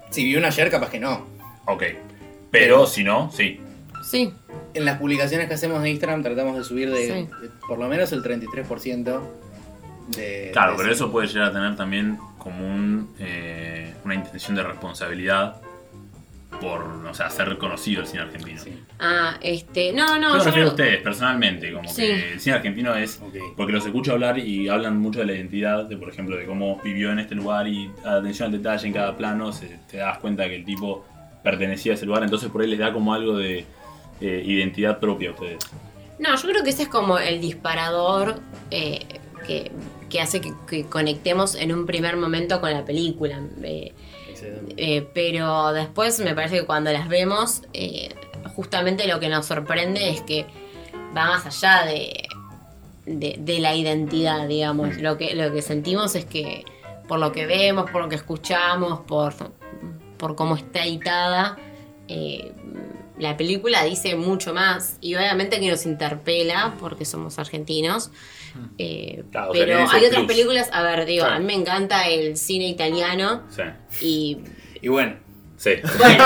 [0.09, 1.25] Si vi una ayer, capaz que no.
[1.65, 1.83] Ok.
[2.51, 3.59] Pero si no, sí.
[4.03, 4.33] Sí,
[4.73, 7.13] En las publicaciones que hacemos de Instagram tratamos de subir de, Sí.
[7.41, 9.21] de por lo menos el 33%
[10.15, 10.49] de...
[10.53, 10.91] Claro, de pero cine.
[10.93, 15.57] eso puede llegar a tener también como un, eh, una intención de responsabilidad
[16.59, 18.61] por, o sea, hacer reconocido el cine argentino.
[18.61, 18.77] Sí.
[18.99, 22.01] ah, este, no, Yo no, me yo refiero a ustedes, personalmente, como Sí.
[22.03, 23.21] que el cine argentino es.
[23.55, 26.79] Porque los escucho hablar y hablan mucho de la identidad, de por ejemplo, de cómo
[26.83, 30.47] vivió en este lugar y atención al detalle en cada plano, se, te das cuenta
[30.47, 31.05] que el tipo
[31.43, 33.65] pertenecía a ese lugar, entonces por ahí les da como algo de
[34.19, 35.59] eh, identidad propia a ustedes.
[36.19, 38.39] No, yo creo que ese es como el disparador
[38.71, 39.05] eh,
[39.45, 39.71] que,
[40.09, 43.39] que hace que, que conectemos en un primer momento con la película.
[43.63, 43.93] Eh,
[44.77, 48.13] Eh, pero después me parece que cuando las vemos, eh,
[48.55, 50.45] justamente lo que nos sorprende es que
[51.15, 52.27] va más allá de,
[53.05, 54.97] de, de la identidad, digamos.
[54.97, 56.65] Lo que, lo que sentimos es que
[57.07, 59.33] por lo que vemos, por lo que escuchamos, por,
[60.17, 61.57] por cómo está editada,
[62.07, 62.51] eh,
[63.17, 64.97] la película dice mucho más.
[65.01, 68.11] Y obviamente que nos interpela, porque somos argentinos.
[68.77, 70.27] Eh, Claro, o sea, pero hay otras plus.
[70.27, 71.35] películas, a ver, digo, Claro.
[71.35, 73.61] a mí me encanta el cine italiano Sí.
[74.01, 74.37] y
[74.81, 75.15] Y bueno,
[75.57, 75.71] Sí.
[75.97, 76.23] bueno,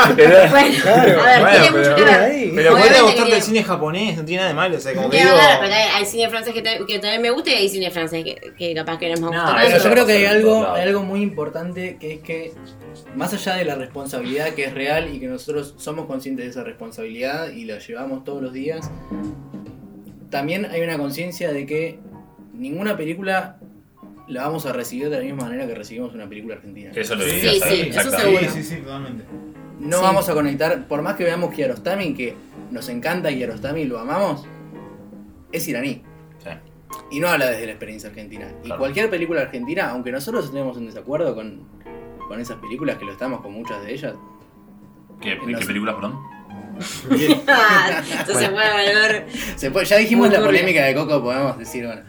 [0.50, 2.52] bueno, Claro, a ver, bueno, tiene mucho que pero- ver.
[2.54, 4.76] Pero puede gustarte el cine japonés, no tiene nada de malo.
[4.76, 5.30] O sea, como que digo.
[5.62, 8.36] pero hay cine francés que, ta- que también me gusta y hay cine francés que,
[8.58, 9.68] que capaz que no me gusta No, tanto.
[9.72, 12.52] Pero yo creo que hay algo, hay algo muy importante que es que,
[13.16, 16.64] más allá de la responsabilidad que es real y que nosotros somos conscientes de esa
[16.66, 18.92] responsabilidad y la llevamos todos los días,
[20.30, 22.00] también hay una conciencia de que
[22.62, 23.58] ninguna película
[24.28, 26.92] la vamos a recibir de la misma manera que recibimos una película argentina.
[26.96, 28.40] Eso lo Sí, decía sí, eso seguro.
[28.42, 29.24] Sí, sí, sí, totalmente.
[29.80, 30.04] No Sí.
[30.04, 32.36] vamos a conectar, por más que veamos Kiarostami, que
[32.70, 34.46] nos encanta Kiarostami y lo amamos,
[35.52, 36.04] es iraní.
[36.38, 36.50] Sí.
[37.10, 38.48] Y no habla desde la experiencia argentina.
[38.64, 41.64] Y cualquier película argentina, aunque nosotros estemos en desacuerdo con,
[42.28, 44.14] con esas películas, que lo estamos con muchas de ellas,
[45.20, 45.66] ¿Qué, qué sé.
[45.66, 46.20] películas, perdón?
[47.48, 49.28] Ah, Entonces puede volver.
[49.56, 52.02] se puede- ya dijimos Muy la polémica de Coco, podemos decir, bueno,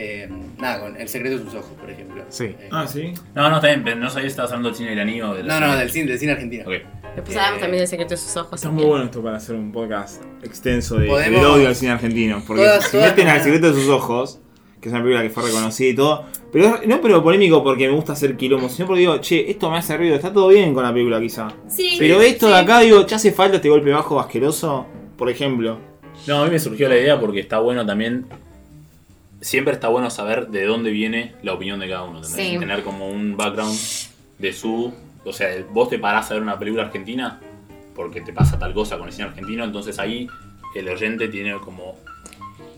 [0.00, 2.24] eh, nada, con El secreto de sus ojos, por ejemplo.
[2.28, 2.44] Sí.
[2.44, 3.12] Eh, Ah, sí.
[3.34, 5.46] No, no, está bien, pero no sabía si estabas hablando del cine iraní o del
[5.46, 6.64] no, no, del cine, del cine argentino.
[6.64, 6.74] Ok.
[7.16, 8.54] Después hablamos también del secreto de sus ojos.
[8.54, 12.42] Está muy bueno esto para hacer un podcast extenso de, del odio al cine argentino.
[12.46, 14.40] Porque Todas- si todas meten al secreto de sus ojos,
[14.80, 16.24] que es una película que fue reconocida y todo.
[16.52, 19.78] Pero no pero polémico porque me gusta hacer quilombo, sino porque digo, che, esto me
[19.78, 21.48] hace ruido, está todo bien con la película quizá.
[21.68, 22.52] Sí, Pero esto sí.
[22.52, 24.86] de acá, digo, ¿ya hace falta este golpe bajo asqueroso?
[25.18, 25.78] Por ejemplo.
[26.26, 28.26] No, a mí me surgió la idea porque está bueno también.
[29.40, 32.20] Siempre está bueno saber de dónde viene la opinión de cada uno.
[32.20, 33.76] Tener como un background
[34.38, 34.92] de su.
[35.24, 37.40] O sea, vos te parás a ver una película argentina
[37.94, 40.26] porque te pasa tal cosa con el cine argentino, entonces ahí
[40.74, 41.96] el oyente tiene como.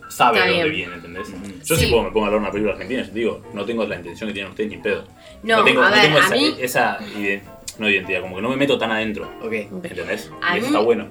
[0.08, 1.28] sabe de dónde viene, ¿entendés?
[1.64, 1.84] Yo Sí.
[1.86, 3.96] si puedo, me pongo a hablar una película argentina, yo te digo, no tengo la
[3.96, 5.04] intención que tienen ustedes ni pedo.
[5.42, 7.42] No, tengo, a ver, tengo a esa, mí- esa ide-
[7.78, 9.52] no identidad, como que no me meto tan adentro, Ok.
[9.52, 10.30] ¿entendés?
[10.42, 11.08] A y eso mí- está bueno.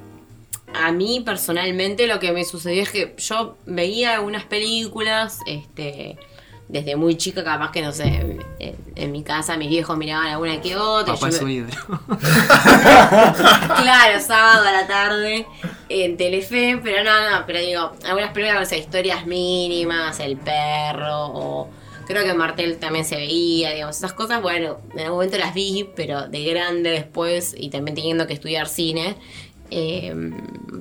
[0.73, 6.17] A mí personalmente lo que me sucedió es que yo veía algunas películas, este,
[6.71, 10.62] desde muy chica, capaz que no sé, en, en mi casa mis viejos miraban alguna
[10.62, 11.15] que otra.
[11.15, 11.65] Papá yo es me-.
[13.81, 15.45] Claro, sábado a la tarde
[15.89, 21.25] en Telefe, pero no, no, pero digo, algunas películas, no sé, historias mínimas, El Perro,
[21.27, 21.69] o
[22.07, 25.89] creo que Martel también se veía, digamos, esas cosas, bueno, en algún momento las vi,
[25.95, 29.17] pero de grande después, y también teniendo que estudiar cine,
[29.71, 30.13] eh,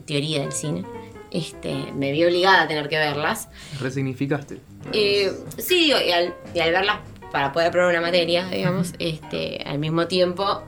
[0.06, 0.84] teoría del cine,
[1.30, 3.48] este, me vi obligada a tener que verlas.
[3.80, 4.60] Resignificaste.
[4.92, 6.98] Eh, sí, digo, y al, y al verlas
[7.32, 10.62] para poder probar una materia, digamos, este, al mismo tiempo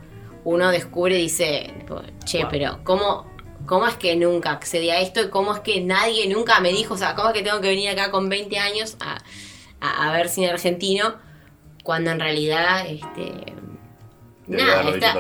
[0.45, 1.73] uno descubre y dice,
[2.25, 3.27] che, pero ¿cómo,
[3.67, 5.31] ¿cómo es que nunca accedí a esto?
[5.31, 7.89] ¿Cómo es que nadie nunca me dijo, o sea, cómo es que tengo que venir
[7.91, 9.19] acá con 20 años a,
[9.81, 11.15] a- a ver cine argentino?
[11.83, 13.53] Cuando en realidad, este...
[14.47, 15.13] Debería Nada, está.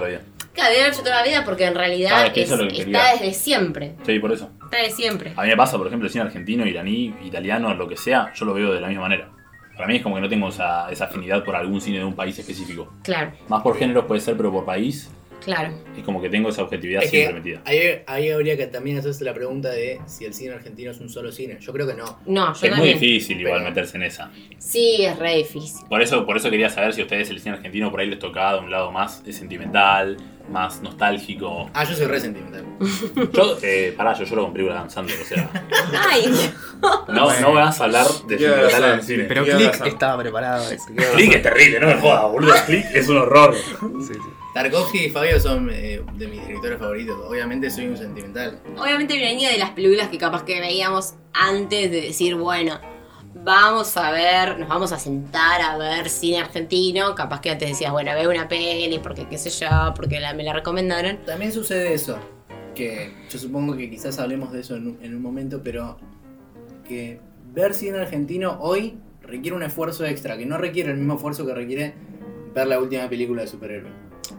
[0.54, 2.54] Claro, debe haber hecho toda la vida porque en realidad Claro, es que es- eso
[2.56, 3.94] es lo que está desde siempre.
[4.04, 4.50] Sí, por eso.
[4.64, 5.32] Está de siempre.
[5.36, 8.44] A mí me pasa, por ejemplo, el cine argentino, iraní, italiano, lo que sea, yo
[8.46, 9.28] lo veo de la misma manera.
[9.76, 12.14] Para mí es como que no tengo esa, esa afinidad por algún cine de un
[12.14, 12.92] país específico.
[13.02, 15.10] Claro, Más por géneros puede ser, pero por país
[15.44, 15.72] claro.
[15.96, 17.62] es como que tengo esa objetividad Es siempre que metida.
[17.64, 21.09] ahí, ahí habría que también hacerse la pregunta de si el cine argentino es un
[21.09, 21.59] solo cine.
[21.61, 22.18] Yo creo que no.
[22.26, 24.31] No, yo Es muy difícil igual Pero- meterse en esa.
[24.59, 25.87] Sí, es re difícil.
[25.88, 28.18] Por eso, por eso quería saber si a ustedes el cine argentino por ahí les
[28.18, 30.16] tocaba de un lado más sentimental,
[30.50, 31.70] más nostálgico.
[31.74, 32.64] Ah, yo soy re sentimental.
[33.33, 35.48] Yo, eh, pará, yo lloro con películas danzando, o sea.
[36.11, 36.24] Ay,
[37.09, 39.24] No, no vas a hablar de ¿Qué sentimental en el cine.
[39.24, 40.64] Pero ¿Qué Click estaba preparado.
[41.14, 42.55] Click es terrible, no me jodas, boludo.
[42.66, 43.55] Click es un horror.
[43.55, 44.20] Sí, sí.
[44.54, 47.18] Tarkovsky y Fabio son eh, de mis directores favoritos.
[47.26, 48.60] Obviamente soy un sentimental.
[48.78, 52.78] obviamente venía de las películas que capaz que veíamos antes de decir, bueno,
[53.34, 57.14] vamos a ver, nos vamos a sentar a ver cine argentino.
[57.14, 60.42] Capaz que antes decías, bueno, ve una peli, porque qué sé yo, porque la- me
[60.44, 61.18] la recomendaron.
[61.24, 62.18] También sucede eso.
[62.74, 65.98] Que yo supongo que quizás hablemos de eso en un, en un momento, pero
[66.86, 67.20] que
[67.54, 71.54] ver cine argentino hoy requiere un esfuerzo extra, que no requiere el mismo esfuerzo que
[71.54, 71.94] requiere
[72.54, 73.90] ver la última película de superhéroe.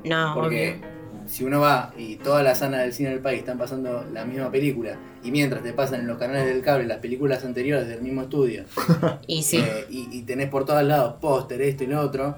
[0.04, 0.80] No, Porque
[1.28, 4.52] si uno va y todas las salas del cine del país están pasando la misma
[4.52, 8.24] película, y mientras te pasan en los canales del cable las películas anteriores del mismo
[8.24, 8.66] estudio.
[9.28, 9.58] Y sí.
[9.58, 12.36] eh, y, y tenés por todos lados póster, esto y lo otro,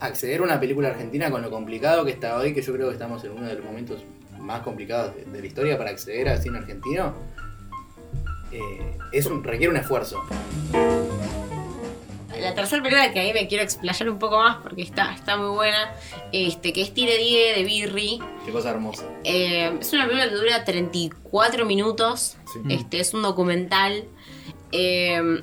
[0.00, 2.94] acceder a una película argentina con lo complicado que está hoy, que yo creo que
[2.94, 4.04] estamos en uno de los momentos
[4.40, 7.14] más complicados de, de la historia para acceder al cine argentino,
[8.54, 10.22] eh, es un, requiere un esfuerzo.
[12.40, 15.50] La tercera película que ahí me quiero explayar un poco más porque está, está muy
[15.54, 15.92] buena,
[16.32, 18.18] este, que es Tire Die de Birri.
[18.44, 19.04] Qué cosa hermosa.
[19.24, 22.36] Eh, es una película que dura 34 minutos.
[22.52, 22.60] Sí.
[22.70, 24.04] Este es un documental.
[24.72, 25.42] eh,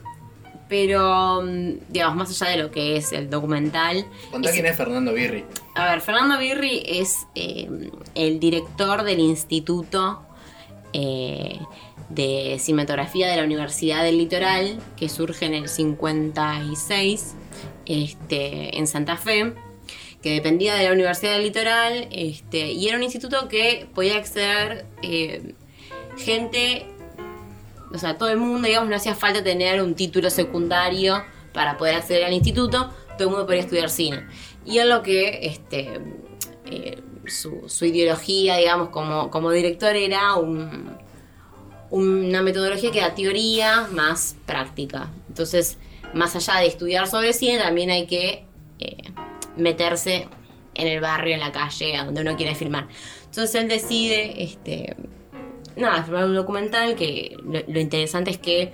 [0.68, 4.06] pero, mm, digamos, más allá de lo que es el documental.
[4.32, 5.44] Contá es- quién es Fernando Birri.
[5.76, 7.70] A ver, Fernando Birri es eh,
[8.16, 10.22] el director del Instituto
[10.94, 11.60] eh,
[12.14, 17.34] de Cinematografía de la Universidad del Litoral, que surge en el 56
[17.86, 19.54] este, en Santa Fe,
[20.22, 24.86] que dependía de la Universidad del Litoral, este, y era un instituto que podía acceder
[25.02, 25.54] eh,
[26.18, 26.86] gente,
[27.94, 31.96] o sea, todo el mundo, digamos, no hacía falta tener un título secundario para poder
[31.96, 34.26] acceder al instituto, todo el mundo podía estudiar cine.
[34.66, 36.00] Y en lo que este,
[36.66, 40.98] eh, su, su ideología, digamos, como, como director era un-
[41.92, 45.12] una metodología que era teoría más práctica.
[45.28, 45.78] Entonces,
[46.14, 48.46] más allá de estudiar sobre cine, también hay que
[48.80, 48.98] eh,
[49.58, 50.28] meterse
[50.74, 52.88] en el barrio, en la calle, a donde uno quiere filmar.
[53.26, 54.96] Entonces él decide, este,
[55.76, 58.74] nada, filmar un documental que lo, lo interesante es que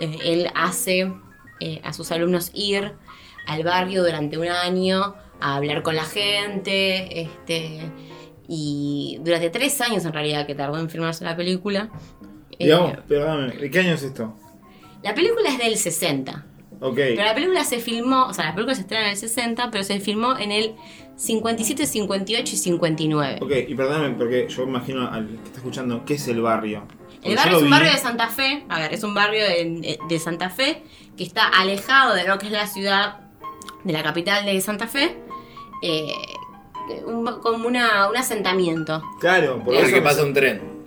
[0.00, 1.12] eh, él hace
[1.60, 2.94] eh, a sus alumnos ir
[3.46, 7.80] al barrio durante un año a hablar con la gente, este,
[8.48, 11.90] y durante tres años en realidad que tardó en filmarse la película.
[12.60, 14.36] Eh, Digamos, perdóname, ¿de qué año es esto?
[15.02, 16.46] la película es del 60.
[16.82, 16.94] Ok.
[16.96, 19.84] Pero la película se filmó, o sea, la película se estrena en el 60, pero
[19.84, 20.74] se filmó en el
[21.16, 23.38] 57, 58 y 59.
[23.42, 26.84] Ok, y perdóname, porque yo imagino al que está escuchando, ¿qué es el barrio?
[26.88, 29.44] Porque El barrio es un vi- barrio de Santa Fe, a ver, es un barrio
[29.44, 30.82] de, de Santa Fe
[31.18, 33.20] que está alejado de lo que es la ciudad,
[33.84, 35.18] de la capital de Santa Fe,
[35.82, 36.12] eh,
[37.06, 39.94] un- como una, un asentamiento Claro, por Por eso.
[39.94, 40.79] que pasa un tren.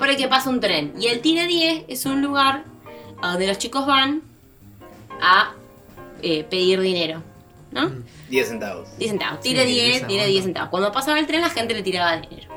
[0.00, 0.94] Por el que pasa un tren.
[0.98, 2.64] Y el Tire 10 es un lugar
[3.20, 4.22] a donde los chicos van
[5.20, 5.52] a
[6.22, 7.22] eh, pedir dinero,
[7.70, 7.92] ¿no?
[8.30, 8.88] 10 centavos.
[8.96, 9.40] 10 centavos.
[9.40, 10.30] Tire Sí, 10, esa tire onda.
[10.32, 10.70] 10 centavos.
[10.70, 12.48] Cuando pasaba el tren la gente le tiraba dinero.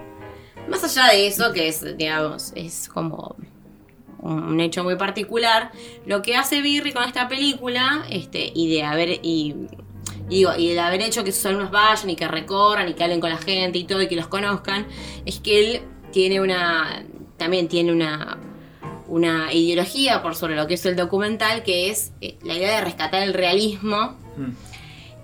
[0.70, 3.36] Más allá de eso, que es, digamos, es como
[4.20, 5.74] un hecho muy particular,
[6.06, 9.54] lo que hace Birri con esta película, este, y de haber, y,
[10.30, 13.04] y digo, y de haber hecho que sus alumnos vayan y que recorran y que
[13.04, 14.88] hablen con la gente y todo y que los conozcan,
[15.26, 15.82] es que él
[16.14, 17.04] tiene una,
[17.44, 18.38] también tiene una,
[19.08, 22.82] una ideología por sobre lo que es el documental, que es eh, la idea de
[22.82, 24.52] rescatar el realismo Mm.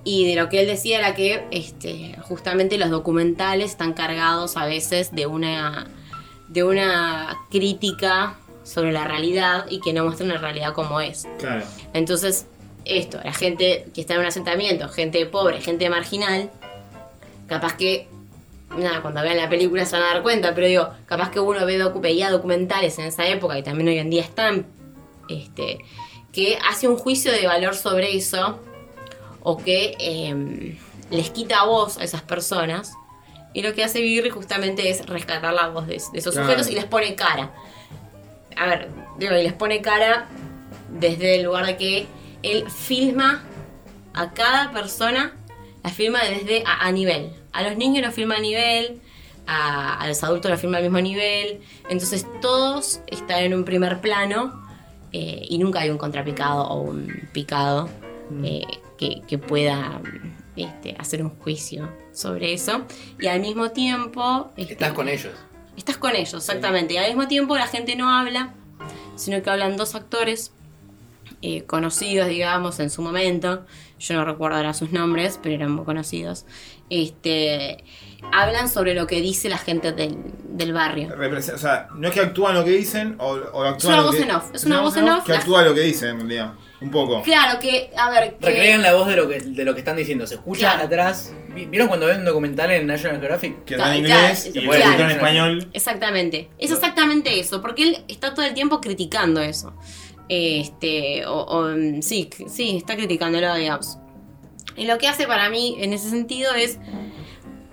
[0.03, 4.65] y de lo que él decía era que este, justamente los documentales están cargados a
[4.65, 5.87] veces de una,
[6.47, 11.27] de una crítica sobre la realidad y que no muestran la realidad como es.
[11.39, 11.65] Claro.
[11.93, 12.45] Entonces,
[12.85, 16.49] esto, la gente que está en un asentamiento, gente pobre, gente marginal,
[17.47, 18.07] capaz que,
[18.77, 21.65] nada, cuando vean la película se van a dar cuenta, pero digo, capaz que uno
[21.65, 24.65] ve docu veía documentales en esa época y también hoy en día están,
[25.27, 25.79] este,
[26.31, 28.59] que hace un juicio de valor sobre eso,
[29.41, 30.77] o que em,
[31.09, 32.93] les quita voz a esas personas.
[33.53, 36.49] Y lo que hace Birri justamente es rescatar la voz de, de esos Claro.
[36.49, 37.51] sujetos y les pone cara.
[38.55, 40.27] A ver, digo, y les pone cara
[40.89, 42.05] desde el lugar de que
[42.43, 43.41] él filma
[44.13, 45.35] a cada persona,
[45.83, 47.31] la filma desde a, a nivel.
[47.51, 49.01] A los niños los filma a nivel,
[49.47, 51.61] a, a los adultos los filma al mismo nivel.
[51.89, 54.67] Entonces todos están en un primer plano
[55.11, 57.89] eh, y nunca hay un contrapicado o un picado
[58.43, 58.63] eh,
[58.97, 60.01] que, que pueda
[60.55, 62.85] este, hacer un juicio sobre eso.
[63.19, 64.51] Y al mismo tiempo...
[64.57, 65.33] este, Estás con ellos.
[65.77, 66.95] Estás con ellos, exactamente.
[66.95, 68.53] Y al mismo tiempo la gente no habla,
[69.15, 70.51] sino que hablan dos actores
[71.41, 73.65] eh, conocidos, digamos, en su momento.
[73.99, 76.45] Yo no recuerdo ahora sus nombres, pero eran muy conocidos.
[76.89, 77.83] Este,
[78.31, 80.17] hablan sobre lo que dice la gente del,
[80.49, 81.09] del barrio.
[81.15, 83.97] Represe- O sea, no es que actúan lo que dicen o, o actúan Es una
[83.97, 85.81] lo voz que- en off, es una voz en off, Que la- actúa lo que
[85.81, 86.53] dicen, en realidad.
[86.81, 87.21] Un poco.
[87.23, 89.97] Claro que, a ver, que- Recrean la voz de lo que, de lo que están
[89.97, 90.25] diciendo.
[90.25, 90.85] Se escucha Claro.
[90.85, 91.33] atrás.
[91.53, 93.65] ¿Vi- ¿Vieron cuando ven un documental en National Geographic?
[93.65, 94.71] Que está en Claro, inglés y claro.
[94.71, 95.11] el subtítulo en Claro.
[95.13, 95.69] español.
[95.73, 96.49] Exactamente.
[96.57, 99.73] Es exactamente eso, porque él está todo el tiempo criticando eso.
[100.29, 103.97] Este, o, o, mm, sí, sí, está criticándolo, digamos.
[104.75, 106.79] Y lo que hace para mí en ese sentido es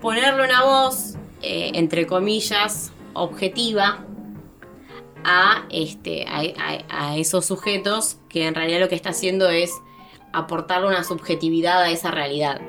[0.01, 4.03] ponerle una voz, eh, entre comillas, objetiva
[5.69, 9.71] este, a esos sujetos que en realidad lo que está haciendo es
[10.31, 12.61] aportarle una subjetividad a esa realidad.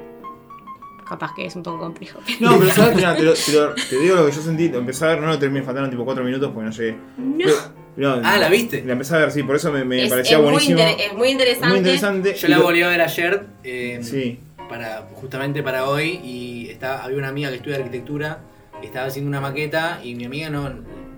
[1.09, 2.21] Capaz que es un poco complejo.
[2.41, 4.69] No, pero sabes, Mira, te, lo- te lo- te digo lo que yo sentí.
[4.69, 6.97] Lo empecé a ver, no lo terminé, faltaron tipo 4 minutos porque no llegué.
[7.17, 7.37] No.
[7.45, 8.85] Pero- no, Ah, ¿la viste?
[8.85, 10.79] La empecé a ver, sí, por eso me, me es, parecía es buenísimo.
[10.79, 11.69] es muy interesante.
[11.69, 12.35] Muy interesante.
[12.35, 13.47] Yo la volví a ver ayer.
[13.65, 14.39] eh, Sí.
[14.69, 16.21] para, justamente para hoy.
[16.23, 18.39] Y estaba, había una amiga que estudia arquitectura.
[18.85, 20.01] Estaba haciendo una maqueta.
[20.05, 20.69] Y mi amiga no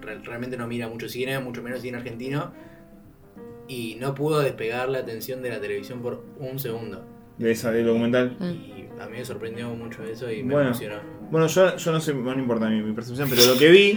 [0.00, 2.53] re- realmente no mira mucho cine, mucho menos cine argentino.
[3.68, 7.05] Y no pudo despegar la atención de la televisión por un segundo.
[7.38, 8.37] De esa, del documental.
[8.40, 8.50] Ah.
[8.50, 10.68] Y a mí me sorprendió mucho eso y me Bueno.
[10.70, 10.96] emocionó.
[11.30, 13.90] Bueno, yo, yo no sé, no importa mi, mi percepción, pero lo que vi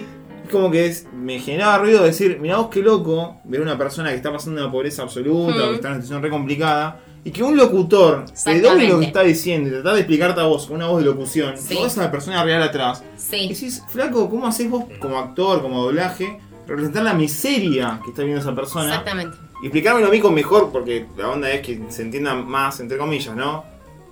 [0.46, 4.10] es como que es, me generaba ruido decir, mirá vos qué loco ver una persona
[4.10, 5.70] que está pasando una pobreza absoluta, o Mm.
[5.70, 9.06] que está en una situación re complicada, y que un locutor te doble lo que
[9.06, 11.76] está diciendo y tratar de explicarte a vos con una voz de locución, Sí.
[11.76, 13.48] vos a la persona real atrás, y Sí.
[13.50, 16.38] decís, flaco, ¿cómo haces vos como actor, como doblaje,
[16.68, 18.88] representar la miseria que está viviendo esa persona?
[18.90, 19.38] Exactamente.
[19.62, 22.98] Y explicármelo a mí con mejor, porque la onda es que se entienda más, entre
[22.98, 23.64] comillas, ¿no?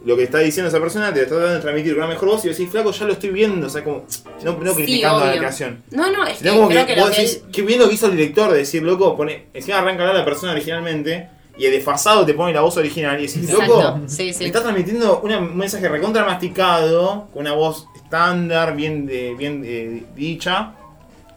[0.03, 2.49] Lo que está diciendo esa persona te está tratando de transmitir una mejor voz y
[2.49, 4.05] decís, flaco, ya lo estoy viendo, o sea, como,
[4.43, 5.83] no, no Sí, criticando la creación.
[5.91, 7.79] No, no, es que como creo que, que lo vos que decís, él- qué bien
[7.79, 11.29] lo que hizo el director de decir, loco, pone, encima arranca a la persona originalmente
[11.55, 13.79] y el desfasado te pone la voz original y decís, Exacto.
[13.81, 14.45] loco, Sí, sí.
[14.45, 20.03] está transmitiendo una- un mensaje recontra masticado, con una voz estándar, bien, de, bien eh,
[20.15, 20.73] dicha.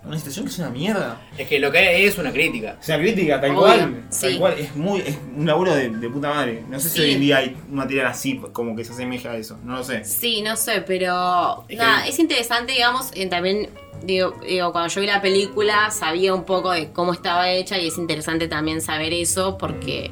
[0.07, 1.21] Una situación que es una mierda.
[1.39, 2.77] Es que lo que hay es una crítica.
[2.81, 4.05] Es una crítica, tal Obvio, cual.
[4.11, 4.27] sí.
[4.29, 6.63] Tal cual, es muy, es un laburo de, de puta madre.
[6.69, 7.03] No sé si Sí.
[7.05, 9.59] hoy en día hay un material así, como que se asemeja a eso.
[9.65, 10.05] No lo sé.
[10.05, 13.71] Sí, no sé, pero Es nada, que- es interesante, digamos, también
[14.03, 17.87] digo, digo, cuando yo vi la película sabía un poco de cómo estaba hecha y
[17.89, 20.11] es interesante también saber eso porque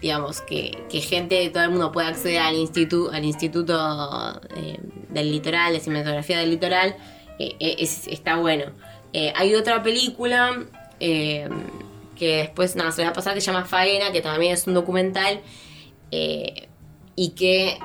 [0.00, 3.74] digamos que, que gente de todo el mundo pueda acceder al instituto al instituto
[4.56, 6.94] eh, del litoral de cinematografía del litoral
[7.38, 8.66] eh, eh, es- está bueno
[9.14, 10.64] Eh, hay otra película
[11.00, 11.48] eh,
[12.16, 14.74] que después nada se va a pasar que se llama Faena que también es un
[14.74, 15.40] documental
[16.10, 16.68] eh,
[17.16, 17.78] y que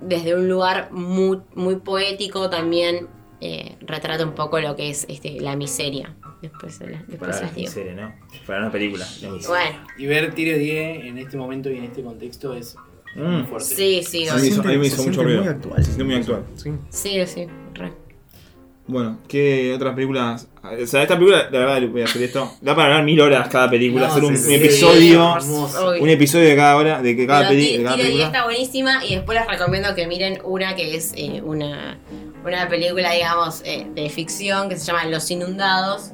[0.00, 3.08] desde un lugar muy, muy poético también
[3.40, 6.14] eh, retrata un poco lo que es este, la miseria.
[6.42, 7.70] Después, después se las digo.
[7.70, 8.14] serio, ¿no?
[8.46, 9.04] Para una película.
[9.20, 9.48] la miseria.
[9.48, 12.76] Bueno, Y ver Tire 10 en este momento y en este contexto es
[13.16, 13.20] Mm.
[13.22, 13.74] muy fuerte.
[13.74, 15.40] sí, sí, A mí me hizo, a mí me hizo Se mucho ruido.
[15.40, 15.76] muy actual.
[15.78, 16.44] Se siente muy actual.
[16.56, 16.70] Sí.
[16.90, 17.46] sí, sí.
[18.88, 20.48] Bueno, ¿qué otras películas?
[20.62, 22.50] O sea, esta película, la verdad, voy a hacer esto.
[22.62, 25.34] Da para hablar mil horas cada película, No, hacer un, sí, un sí, episodio.
[26.00, 28.24] Un episodio de cada hora, de que cada, peli- de cada película.
[28.26, 31.98] está buenísima y después les recomiendo que miren una que es eh, una,
[32.44, 36.12] una película, digamos, eh, de ficción que se llama Los Inundados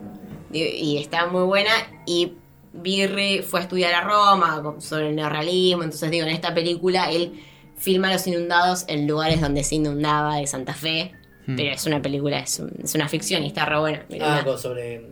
[0.52, 1.70] y, está muy buena
[2.06, 2.32] y
[2.72, 7.40] Birri fue a estudiar a Roma sobre el neorrealismo, entonces digo, en esta película él
[7.76, 11.12] filma Los Inundados en lugares donde se inundaba de Santa Fe,
[11.46, 11.56] Hmm.
[11.56, 14.04] pero es una película, es, un- es una ficción y está re buena.
[14.20, 15.02] Ah, con- sobre.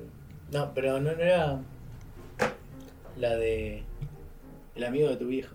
[0.50, 1.58] No, pero no, no era.
[3.18, 3.82] La de.
[4.74, 5.54] El amigo de tu viejo.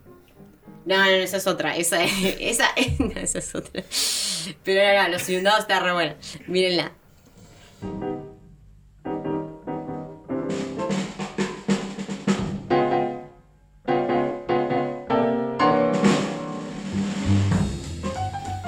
[0.86, 1.76] No, no, no, esa es otra.
[1.76, 2.04] Esa,
[2.40, 2.68] esa,
[3.00, 3.84] no, esa es otra.
[4.64, 6.16] Pero no, no, Los Inundados está re buena.
[6.48, 6.92] Mírenla.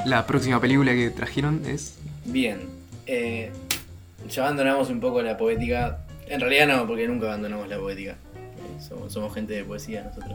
[0.09, 1.99] La próxima película que trajeron es.
[2.25, 2.57] Bien.
[3.05, 3.51] Eh,
[4.27, 5.99] ya abandonamos un poco la poética.
[6.27, 8.15] En realidad no, porque nunca abandonamos la poética.
[8.79, 10.33] Somos, somos gente de poesía nosotros.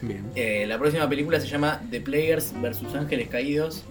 [0.00, 0.24] Bien.
[0.34, 2.94] Eh, la próxima película se llama The Players vs.
[2.94, 3.84] Ángeles Caídos.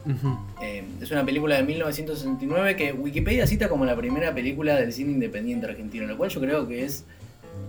[0.64, 5.12] Eh, es una película de 1969 que Wikipedia cita como la primera película del cine
[5.12, 7.06] independiente argentino, lo cual yo creo que es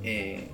[0.02, 0.48] eh,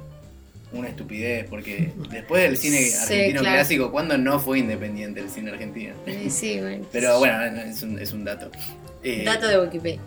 [0.73, 3.57] una estupidez, porque después del cine Sí, argentino claro.
[3.57, 5.95] clásico, ¿cuándo no fue independiente el cine argentino?
[6.29, 6.85] Sí, bueno.
[6.93, 8.51] Pero bueno, es un, es un dato.
[9.03, 10.01] Eh, Dato de Wikipedia.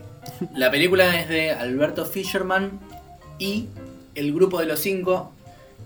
[0.53, 2.79] La película es de Alberto Fisherman
[3.39, 3.67] y
[4.15, 5.31] el grupo de los cinco,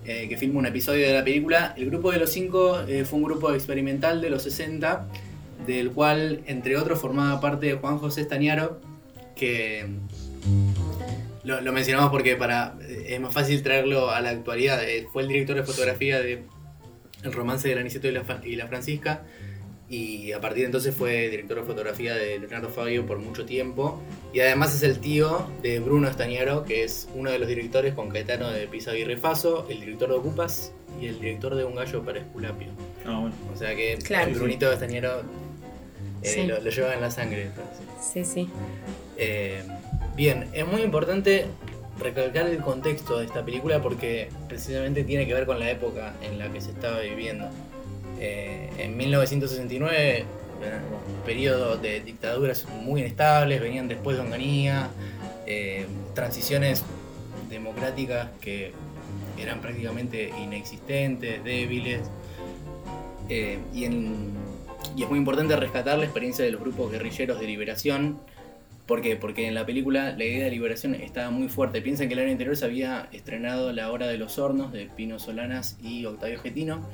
[0.06, 1.74] eh, que filma un episodio de la película.
[1.78, 5.06] El grupo de los cinco eh, fue un grupo experimental de los 60,
[5.68, 8.82] del cual, entre otros, formaba parte Juan José Estañaro,
[9.36, 9.86] que
[11.44, 14.84] lo, lo mencionamos porque para eh, es más fácil traerlo a la actualidad.
[14.84, 16.44] Eh, fue el director de fotografía de
[17.24, 19.24] El romance de Aniceto y la, y la Francisca.
[19.90, 24.02] Y a partir de entonces fue director de fotografía de Leonardo Fabio por mucho tiempo.
[24.34, 28.10] Y además es el tío de Bruno Estañaro, que es uno de los directores con
[28.10, 32.02] Caetano de Pisa Aguirre Faso, el director de Ocupas y el director de Un gallo
[32.04, 32.70] para Esculapio.
[33.06, 33.36] Ah, bueno.
[33.54, 34.30] O sea que Claro.
[34.32, 35.20] el Brunito Estañaro
[36.24, 36.44] eh, Sí.
[36.44, 37.50] lo, lo lleva en la sangre.
[38.02, 38.50] Sí, sí.
[39.18, 39.62] Eh,
[40.16, 41.48] bien, es muy importante
[42.00, 46.40] recalcar el contexto de esta película porque precisamente tiene que ver con la época en
[46.40, 47.50] la que se estaba viviendo.
[48.20, 50.26] Eh, en 1969, eh,
[51.16, 54.90] un periodo de dictaduras muy inestables, venían después de Onganía,
[55.46, 56.84] eh, transiciones
[57.50, 58.72] democráticas que
[59.38, 62.02] eran prácticamente inexistentes, débiles.
[63.30, 68.20] Eh, y es muy importante rescatar la experiencia de los grupos guerrilleros de liberación.
[68.86, 69.16] ¿Por qué?
[69.16, 71.82] Porque en la película la idea de liberación estaba muy fuerte.
[71.82, 75.20] Piensen que el año anterior se había estrenado La Hora de los Hornos de Pino
[75.20, 76.86] Solanas y Octavio Getino,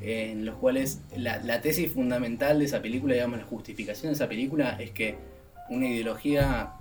[0.00, 4.28] en los cuales la, la tesis fundamental de esa película, digamos, la justificación de esa
[4.28, 5.16] película es que
[5.68, 6.72] una ideología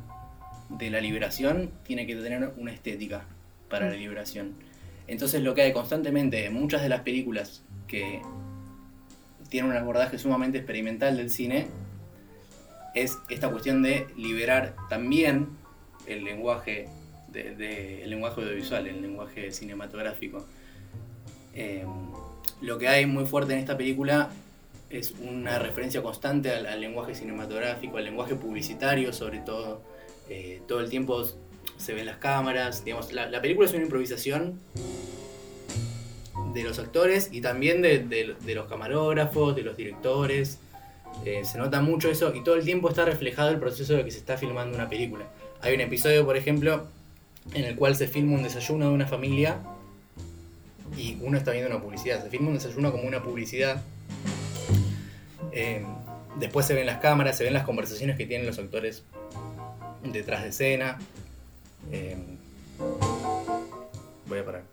[0.69, 3.25] de la liberación tiene que tener una estética
[3.69, 4.53] para la liberación.
[5.07, 8.21] Entonces lo que hay constantemente en muchas de las películas que
[9.49, 11.67] tienen un abordaje sumamente experimental del cine
[12.95, 15.47] es esta cuestión de liberar también
[16.07, 16.87] el lenguaje
[17.33, 20.43] el lenguaje audiovisual, el lenguaje cinematográfico.
[21.53, 21.85] Eh,
[22.61, 24.29] lo que hay muy fuerte en esta película
[24.89, 29.83] es una referencia constante al, lenguaje cinematográfico, al lenguaje publicitario sobre todo.
[30.27, 31.23] Eh, todo el tiempo
[31.77, 34.59] se ven las cámaras, digamos, la, la película es una improvisación
[36.53, 40.57] de los actores y también de- de los camarógrafos, de los directores.
[41.25, 44.11] Eh, se nota mucho eso y todo el tiempo está reflejado el proceso de que
[44.11, 45.25] se está filmando una película.
[45.61, 46.87] Hay un episodio, por ejemplo,
[47.53, 49.59] en el cual se filma un desayuno de una familia
[50.97, 52.23] y uno está viendo una publicidad.
[52.23, 53.81] Se filma un desayuno como una publicidad.
[55.51, 55.83] Eh,
[56.39, 59.03] después se ven las cámaras, se ven las conversaciones que tienen los actores
[60.03, 60.97] detrás de escena.
[61.91, 62.17] Eh,
[64.27, 64.63] voy a parar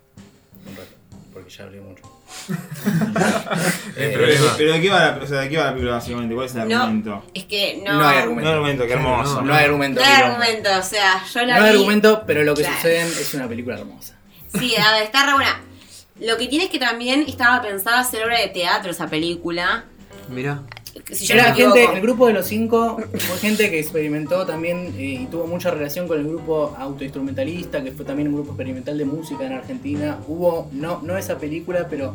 [0.68, 0.90] un rato,
[1.32, 2.02] porque ya hablé mucho.
[3.98, 6.34] Eh, Pero, pero ¿de qué va la, o sea, ¿de qué va la película básicamente?
[6.34, 6.82] ¿Cuál es el No.
[6.82, 7.24] argumento?
[7.34, 7.94] Es que no.
[7.94, 8.50] No hay No argumento.
[8.50, 9.42] argumento, qué hermoso.
[9.42, 10.00] No hay argumento.
[10.00, 11.76] No hay argumento, o sea, yo la No hay vi.
[11.78, 12.76] argumento, pero lo que Claro.
[12.76, 14.16] sucede es una película hermosa.
[14.58, 15.60] Sí, a ver, está re buena.
[16.20, 19.84] Lo que tiene es que también estaba pensada hacer obra de teatro esa película.
[20.28, 20.60] Mirá.
[21.10, 21.76] Si yo no Era me equivoco.
[21.76, 25.70] gente, el grupo de los cinco fue gente que experimentó también eh, y tuvo mucha
[25.70, 30.18] relación con el grupo autoinstrumentalista, que fue también un grupo experimental de música en Argentina.
[30.26, 32.14] Hubo, no, no esa película, pero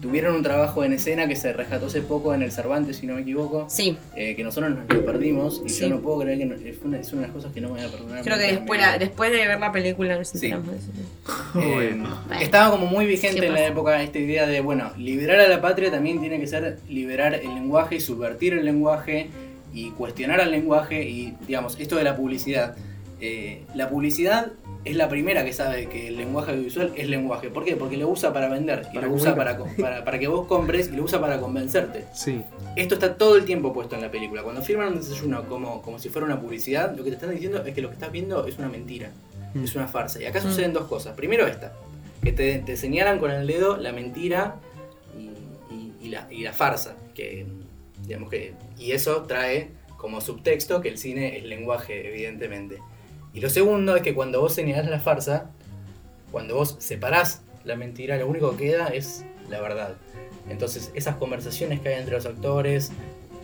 [0.00, 3.14] tuvieron un trabajo en escena que se rescató hace poco en el Cervantes, si no
[3.14, 5.80] me equivoco, Sí, eh, que nosotros nos lo perdimos y Sí.
[5.80, 7.68] yo no puedo creer que no- es una, es una de las cosas que no
[7.70, 8.22] me voy a perdonar.
[8.24, 10.36] creo que después, la- después de ver la película nos Sí.
[10.46, 10.86] enteramos de eso.
[11.60, 12.18] Eh, Bueno.
[12.40, 15.60] estaba como muy vigente ¿Qué en la época esta idea de, bueno, liberar a la
[15.60, 19.28] patria también tiene que ser liberar el lenguaje y subvertir el lenguaje
[19.74, 22.76] y cuestionar al lenguaje y, digamos, esto de la publicidad.
[23.20, 24.52] Eh, la publicidad
[24.88, 27.50] es la primera que sabe que el lenguaje audiovisual es lenguaje.
[27.50, 27.76] ¿Por qué?
[27.76, 30.46] Porque lo usa para vender y Para lo usa para, co- para, para que vos
[30.46, 32.04] compres y lo usa para convencerte.
[32.14, 32.42] Sí.
[32.76, 34.42] Esto está todo el tiempo puesto en la película.
[34.42, 37.64] Cuando firman un desayuno como, como si fuera una publicidad, lo que te están diciendo
[37.64, 39.10] es que lo que estás viendo es una mentira,
[39.54, 39.64] Mm.
[39.64, 40.20] es una farsa.
[40.20, 40.42] Y acá Mm.
[40.42, 41.14] suceden dos cosas.
[41.16, 41.72] Primero esta,
[42.22, 44.56] que te, te señalan con el dedo la mentira
[45.18, 46.94] y, y- y la, y la farsa.
[47.14, 47.46] Que,
[48.06, 52.78] digamos que, y eso trae como subtexto que el cine es lenguaje, evidentemente.
[53.34, 55.50] Y lo segundo es que cuando vos señalás la farsa,
[56.32, 59.94] cuando vos separás la mentira, lo único que queda es la verdad.
[60.48, 62.90] Entonces, esas conversaciones que hay entre los actores,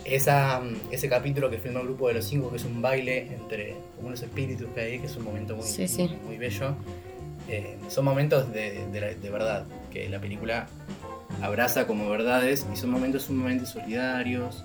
[0.05, 3.35] esa, mm, ese capítulo que filma el grupo de los cinco, que es un baile
[3.35, 6.17] entre unos espíritus que hay, que es un momento muy, Sí, sí.
[6.25, 6.75] muy bello,
[7.49, 10.67] eh, son momentos de, de de verdad, que la película
[11.43, 14.65] abraza como verdades y son momentos sumamente solidarios,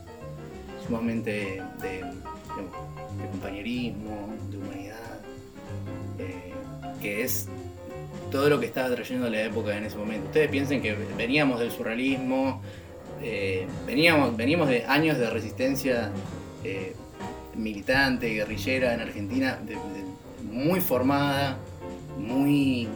[0.85, 4.88] sumamente de, de compañerismo, de humanidad,
[7.01, 7.47] que es
[8.31, 10.27] todo lo que estaba trayendo la época en ese momento.
[10.27, 12.61] Ustedes piensen que veníamos del surrealismo,
[13.21, 16.11] eh, veníamos, veníamos de años de resistencia
[16.63, 16.95] eh,
[17.55, 19.59] militante, guerrillera en Argentina,
[20.43, 21.57] muy formada,
[22.17, 22.87] muy,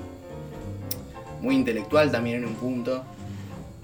[1.42, 3.04] muy intelectual también en un punto.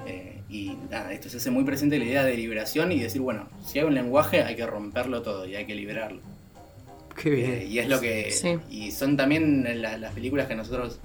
[0.06, 3.50] Eh, y nada, esto se hace muy presente la idea de liberación y decir, bueno,
[3.66, 6.22] si hay un lenguaje hay que romperlo todo y hay que liberarlo.
[7.22, 8.32] Qué Eh, y es lo que.
[8.32, 8.58] Sí.
[8.70, 11.00] Y son también la- las películas que a nosotros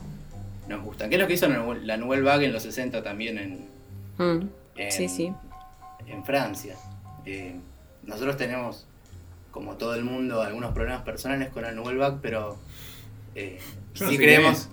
[0.68, 1.08] nos gustan.
[1.10, 3.68] ¿Qué es lo que hizo la Nouvelle- Vague en los 60 también en,
[4.18, 4.48] Mm.
[4.76, 5.32] en, Sí, sí.
[6.06, 6.76] en Francia?
[7.26, 7.56] Eh,
[8.04, 8.86] nosotros tenemos,
[9.50, 12.56] como todo el mundo, algunos problemas personales con la Nouvelle Vague, pero
[13.34, 13.58] eh,
[14.00, 14.68] no sí creemos.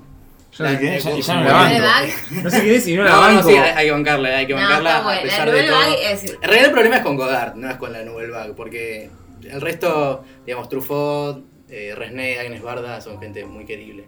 [0.53, 2.13] Yo no sé quién es, ya- ya no la- banco.
[2.43, 3.49] No sé quién es y no la No, no, banco.
[3.49, 5.15] sí, hay, hay que bancarla, hay que bancarla a.
[5.15, 5.81] La pesar de todo.
[6.03, 6.23] Es.
[6.25, 9.09] En realidad el problema es con Godard, no es con la Nouvelle Vague, porque
[9.49, 14.07] el resto, digamos, Truffaut, eh, Resnais, Agnes Barda son gente muy querible.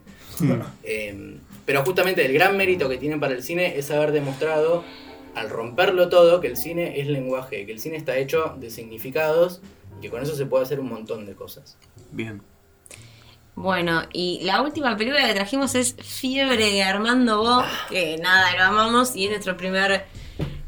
[0.84, 4.84] Eh, pero justamente el gran mérito que tienen para el cine es haber demostrado,
[5.36, 9.62] al romperlo todo, que el cine es lenguaje, que el cine está hecho de significados
[9.98, 11.78] y que con eso se puede hacer un montón de cosas.
[12.12, 12.42] Bien.
[13.56, 18.64] Bueno, y la última película que trajimos es Fiebre de Armando Bo, que nada, lo
[18.64, 20.06] amamos y es nuestro primer,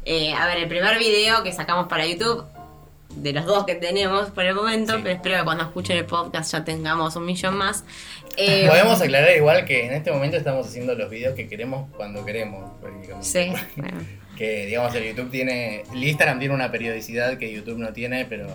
[0.04, 2.44] eh, a ver, el primer video que sacamos para YouTube,
[3.16, 5.00] de los dos que tenemos por el momento, Sí.
[5.02, 7.84] pero espero que cuando escuchen el podcast ya tengamos un millón más.
[8.36, 12.24] Eh, Podemos aclarar igual que en este momento estamos haciendo los videos que queremos cuando
[12.24, 12.70] queremos.
[12.80, 13.26] prácticamente.
[13.26, 13.98] Sí, bueno.
[14.36, 15.82] Que digamos el YouTube tiene.
[15.92, 18.48] El Instagram tiene una periodicidad que YouTube no tiene, pero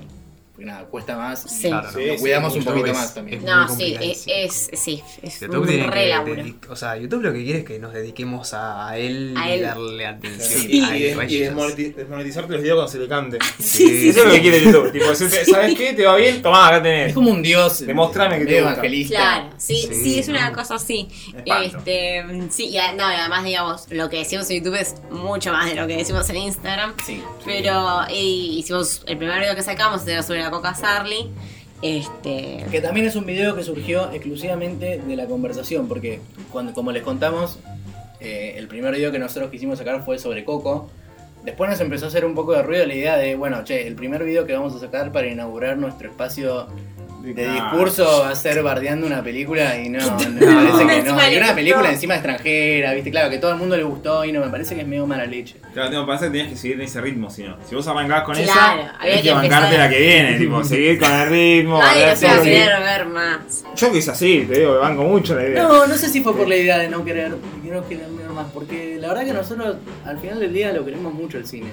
[0.66, 1.42] nada, cuesta más.
[1.44, 1.68] Sí.
[1.70, 3.38] Claro, Lo Sí, sí, cuidamos un YouTube poquito es- más también.
[3.40, 6.12] es- No, muy sí, es, es, sí, es YouTube un tiene re
[6.60, 9.54] que o sea, YouTube lo que quiere es que nos dediquemos a, a él A
[9.56, 10.62] y darle atención.
[10.62, 13.38] Sí, a y, él, desmonetizarte los videos cuando se le cante.
[13.60, 14.92] Sí, sí, Eso es lo que quiere YouTube.
[14.92, 15.94] Tipo, ¿sabes qué?
[15.94, 16.42] ¿Te va bien?
[16.42, 17.14] Tomá, acá Es tenés.
[17.14, 17.86] como un dios.
[17.86, 19.16] Demostrame que te evangelista.
[19.18, 20.56] Claro, sí, sí, Sí, es una ¿no?
[20.56, 21.08] cosa así.
[21.46, 25.76] Este, sí, y no, además, digamos, lo que decimos en YouTube es mucho más de
[25.76, 26.94] lo que decimos en Instagram.
[27.06, 27.22] Sí.
[27.46, 31.32] Pero eh, hicimos el primer video que sacamos era sobre la Coca Sarli.
[31.82, 32.64] Este.
[32.70, 36.22] Que también es un video que surgió exclusivamente de la conversación, porque
[36.52, 37.58] cuando, como les contamos,
[38.20, 40.92] eh, el primer video que nosotros quisimos sacar fue sobre Coco.
[41.44, 43.96] Después nos empezó a hacer un poco de ruido la idea de, bueno, che, el
[43.96, 46.68] primer video que vamos a sacar para inaugurar nuestro espacio
[47.22, 50.56] de discurso va a ser bardeando una película y no, no, me No.
[50.56, 51.32] parece que no.
[51.32, 54.40] Y una película encima extranjera, viste, claro, que todo el mundo le gustó y no,
[54.42, 55.56] me parece que es medio mala leche.
[55.74, 57.58] Claro, tengo que pensar que tenías que seguir en ese ritmo, si no.
[57.68, 61.00] Si vos arrancás con Claro, esa, tenés que que bancarte la que viene, tipo, seguir
[61.00, 61.80] con el ritmo.
[61.80, 62.26] Nadie así.
[62.44, 63.64] querer ver más.
[63.76, 65.64] Yo que es así, te digo, que banco mucho la idea.
[65.64, 68.30] No, no sé si fue por la idea de no querer, de no querer ver
[68.32, 71.70] más, porque la verdad que nosotros al final del día lo queremos mucho el cine.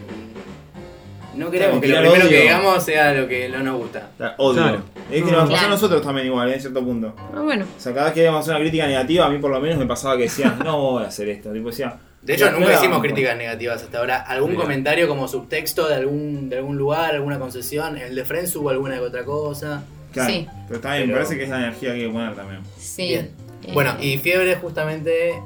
[1.39, 2.28] No queremos Claro, que lo primero odio.
[2.28, 4.11] que digamos sea lo que no nos gusta.
[4.18, 4.62] La Odio.
[4.62, 4.82] Claro.
[5.11, 5.66] Es que nos pasó Claro.
[5.66, 6.55] a nosotros también igual, ¿eh?
[6.55, 7.14] en cierto punto.
[7.34, 7.64] Ah, bueno.
[7.76, 9.61] O sea, cada vez que íbamos a hacer una crítica negativa, a mí por lo
[9.61, 11.53] menos me pasaba que decían, no voy a hacer esto.
[11.53, 13.03] Tipo, decía, De hecho, "No, nunca hicimos banco".
[13.03, 14.16] críticas negativas hasta ahora.
[14.18, 14.62] Algún Mira.
[14.62, 17.97] comentario como subtexto de algún, de algún lugar, alguna concesión.
[17.97, 19.84] El de Friends hubo alguna que otra cosa.
[20.12, 20.47] Claro, Sí.
[20.66, 22.61] pero está bien, me Pero- parece que es la energía que hay que poner también.
[22.76, 23.07] Sí.
[23.09, 23.30] Bien.
[23.66, 25.41] Eh, Bueno, y Fiebre justamente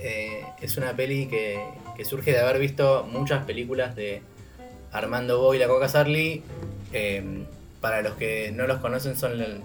[0.00, 1.60] eh, es una peli que,
[1.96, 4.20] que surge de haber visto muchas películas de
[4.92, 6.42] Armando Bo y la Coca Sarli.
[6.92, 7.44] Eh,
[7.80, 9.60] para los que no los conocen, son, el-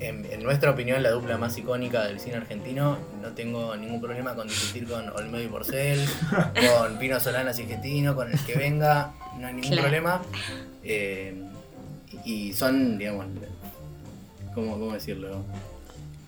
[0.00, 2.98] en, en nuestra opinión, la dupla más icónica del cine argentino.
[3.22, 6.04] No tengo ningún problema con discutir con Olmedo y Porcel,
[6.80, 7.64] con Pino Solanas y
[8.16, 9.82] con el que venga, no hay ningún Claro.
[9.82, 10.22] problema.
[10.82, 11.40] Eh,
[12.24, 13.26] y son, digamos,
[14.54, 15.44] ¿cómo, cómo decirlo?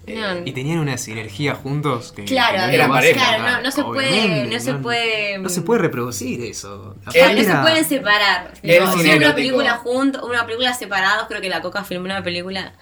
[0.07, 2.25] Eh, No, Y tenían una sinergia juntos que.
[2.25, 3.37] Claro, que no eran lo vas a pareja.
[3.37, 6.95] claro, no, no se puede, no se puede, No se puede reproducir eso.
[7.05, 8.53] Claro, Aparte no se era- pueden separar.
[8.63, 12.73] Hicieron una película juntos, una película separados, creo que la Coca filmó una película.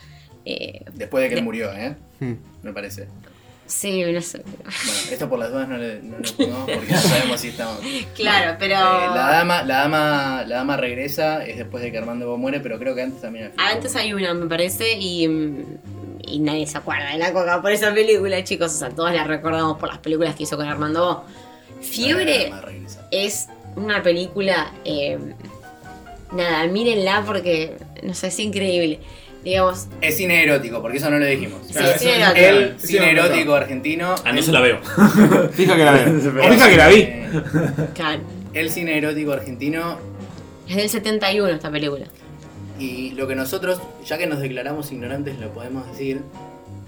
[0.45, 1.97] Eh, Después de que él murió, ¿eh?
[2.20, 2.35] Hmm.
[2.62, 3.09] Me parece.
[3.66, 4.43] sí, no sé.
[4.45, 4.70] Bueno,
[5.11, 7.79] esto por las dudas no le, no le pongamos porque no sabemos si estamos.
[8.14, 8.75] Claro, pero.
[8.75, 12.61] Eh, la, dama, la, dama, la dama regresa, es después de que Armando Bo muere,
[12.61, 13.53] pero creo que antes también.
[13.57, 15.64] Antes hay una, me parece, y, mm,
[16.27, 18.72] y nadie se acuerda de la Coca por esa película, chicos.
[18.75, 21.25] O sea, todos la recordamos por las películas que hizo con Armando Bo.
[21.83, 22.53] Fiebre
[23.11, 24.72] es una película.
[24.85, 25.18] eh,
[26.33, 29.01] nada, mírenla porque, no sé, es increíble.
[29.45, 31.61] Digamos, Es cine erótico, porque eso no lo dijimos.
[31.66, 32.47] Sí, Claro, es eso- cine erótico.
[32.49, 34.14] El Sí, cine sí, erótico argentino.
[34.25, 34.79] Ah, no se la veo.
[35.53, 36.11] Fija que la vi.
[36.16, 36.20] O
[36.51, 37.01] fija que la vi.
[37.01, 37.29] eh,
[37.95, 38.22] claro,
[38.55, 39.99] El cine erótico argentino
[40.66, 42.07] es del 71 esta película.
[42.79, 46.22] Y lo que nosotros, ya que nos declaramos ignorantes, lo podemos decir.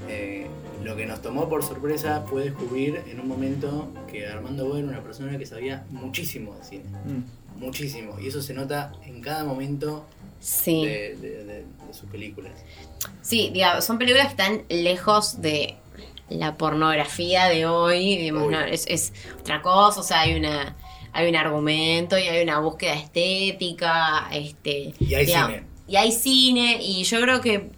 [0.08, 0.46] eh,
[0.84, 4.86] lo que nos tomó por sorpresa fue descubrir en un momento que Armando Bo era
[4.86, 6.84] una persona que sabía muchísimo de cine.
[7.04, 7.58] Mm.
[7.64, 8.16] Muchísimo.
[8.20, 10.06] Y eso se nota en cada momento
[10.38, 10.84] Sí.
[10.86, 12.52] de, de- de- de sus películas.
[13.20, 15.74] Sí, digamos, son películas que están lejos de
[16.28, 20.76] la pornografía de hoy, digamos, no, es, es otra cosa, o sea, hay una
[21.12, 25.66] hay un argumento y hay una búsqueda estética, este Y hay digamos, cine.
[25.86, 27.70] Y hay cine y yo creo que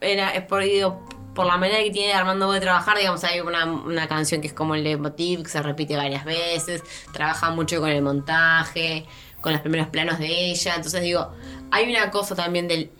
[0.00, 1.04] era es por digo,
[1.34, 4.52] por la manera que tiene Armando de trabajar, digamos, hay una, una canción que es
[4.52, 9.06] como el leitmotiv, que se repite varias veces, trabaja mucho con el montaje,
[9.40, 11.30] con los primeros planos de ella, entonces digo,
[11.70, 12.90] hay una cosa también del,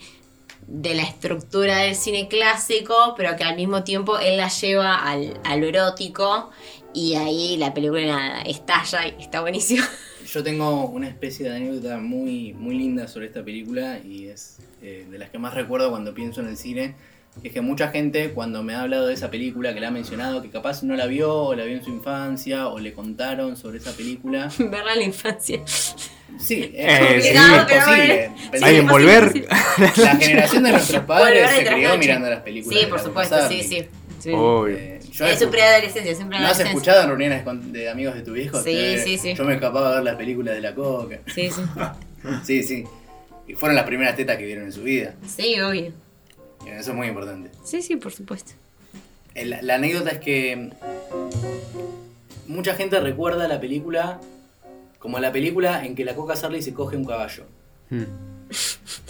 [0.67, 5.41] de la estructura del cine clásico, pero que al mismo tiempo él la lleva al,
[5.45, 6.51] al erótico
[6.93, 9.85] y ahí la película estalla y está buenísimo.
[10.37, 15.07] Yo tengo una especie de anécdota muy, muy linda sobre esta película y es eh,
[15.11, 16.95] de las que más recuerdo cuando pienso en el cine.
[17.41, 19.91] que Es que mucha gente cuando me ha hablado de esa película, que la ha
[19.91, 23.57] mencionado, que capaz no la vio, o la vio en su infancia, o le contaron
[23.57, 24.51] sobre esa película.
[24.59, 25.63] Verla en la infancia.
[25.67, 27.41] Sí, Eh, es,
[27.81, 28.31] posible.
[28.53, 29.49] Sí, ¿Alguien que volver?
[29.97, 32.79] La generación de nuestros padres se crió mirando las películas.
[32.79, 33.87] Sí, por supuesto, sí, sí.
[34.19, 34.33] sí.
[34.35, 34.77] Obvio.
[34.77, 38.23] Eh, yo Es su preadolescencia, siempre ¿No has escuchado en reuniones con- de amigos de
[38.23, 38.59] tu viejo?
[38.63, 39.35] Sí, Que sí, sí.
[39.35, 41.19] Yo me escapaba a ver las películas de la coca.
[41.35, 41.63] Sí, sí.
[42.45, 42.85] Sí, sí.
[43.47, 45.15] Y fueron las primeras tetas que vieron en su vida.
[45.27, 45.93] Sí, obvio.
[46.67, 47.51] Y Eso es muy importante.
[47.65, 48.53] Sí, sí, por supuesto.
[49.35, 50.71] El- la anécdota es que
[52.49, 54.21] mucha gente recuerda la película
[54.99, 57.45] como la película en que la Coca Sarley se coge un caballo.
[57.91, 58.03] Hmm.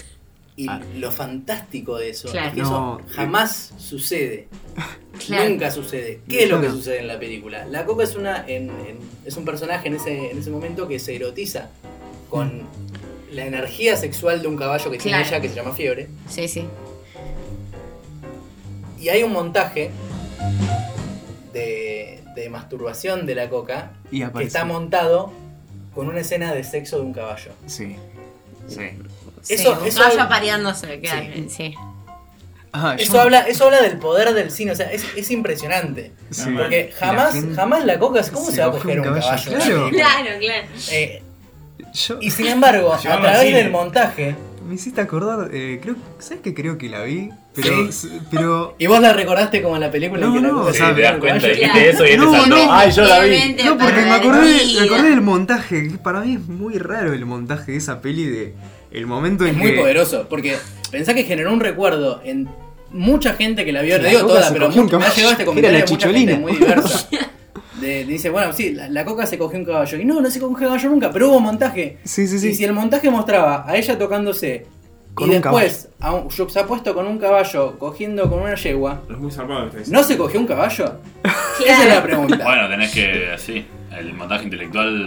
[0.59, 0.81] Y Ah.
[0.97, 2.49] lo fantástico de eso Claro.
[2.49, 4.49] es que No, eso jamás sucede.
[5.27, 5.49] Claro.
[5.51, 6.21] Nunca sucede.
[6.29, 7.65] ¿Qué es lo que sucede en la película?
[7.67, 10.99] La Coca es una en- en- es un personaje en ese, en ese momento que
[10.99, 11.71] se erotiza
[12.29, 12.63] con
[13.33, 16.09] la energía sexual de un caballo que tiene ella que se llama Fiebre.
[16.29, 16.65] Sí, sí.
[19.01, 19.91] Y hay un montaje
[21.53, 25.33] de, de masturbación de la Coca Y que está montado
[25.95, 27.53] con una escena de sexo de un caballo.
[27.67, 27.97] Sí.
[28.69, 28.81] Sí.
[29.49, 31.47] Eso- sí, eso- apareándose, claro, Sí.
[31.49, 31.75] sí.
[32.73, 36.13] Ah, Eso yo- habla, eso habla del poder del cine, o sea, es, es impresionante.
[36.31, 36.51] Sí.
[36.57, 39.05] Porque La jamás, gente jamás la coca, ¿cómo se, se va a coge coger un
[39.07, 39.25] caballo?
[39.27, 39.49] caballo?
[39.51, 39.91] en la Claro.
[39.97, 40.67] Claro, claro.
[40.91, 41.23] Eh,
[41.95, 44.37] yo- y sin embargo, a través del montaje,
[44.69, 47.31] Me hiciste acordar, eh, creo, ¿sabes que creo que la vi?
[47.55, 47.89] Pero,
[48.33, 50.95] pero y vos la recordaste como la película en No, que la no, sea, Sí,
[50.97, 52.49] te das cuenta, dijiste eso y No, saltó.
[52.57, 52.73] no.
[52.73, 53.57] Ay, yo la vi.
[53.65, 57.13] No, porque me acordé, la me acordé del montaje, que para mí es muy raro
[57.15, 58.55] el montaje de esa peli de
[58.91, 60.57] el momento en Es muy que poderoso, porque
[60.91, 62.49] pensá que generó un recuerdo en
[62.91, 65.33] mucha gente que la vio, La te digo Coca toda, pero mucho, me ha llegado
[65.33, 66.39] este comentario la de mucha gente chicholina.
[66.41, 67.09] muy diversa.
[67.81, 69.99] De- dice, bueno, sí, la, la coca se cogió un caballo.
[69.99, 71.99] Y no, no se cogió un caballo nunca, pero hubo montaje.
[72.05, 72.49] Sí, sí, sí.
[72.49, 74.67] Y si el montaje mostraba a ella tocándose
[75.17, 76.29] Con y un después a un
[76.69, 80.01] puesto con un caballo cogiendo con una yegua, Es muy zarpado lo que está diciendo.
[80.03, 80.93] ¿no se cogió un caballo?
[81.67, 82.45] Esa es la pregunta.
[82.45, 83.65] Bueno, tenés que, así,
[83.99, 85.07] el montaje intelectual.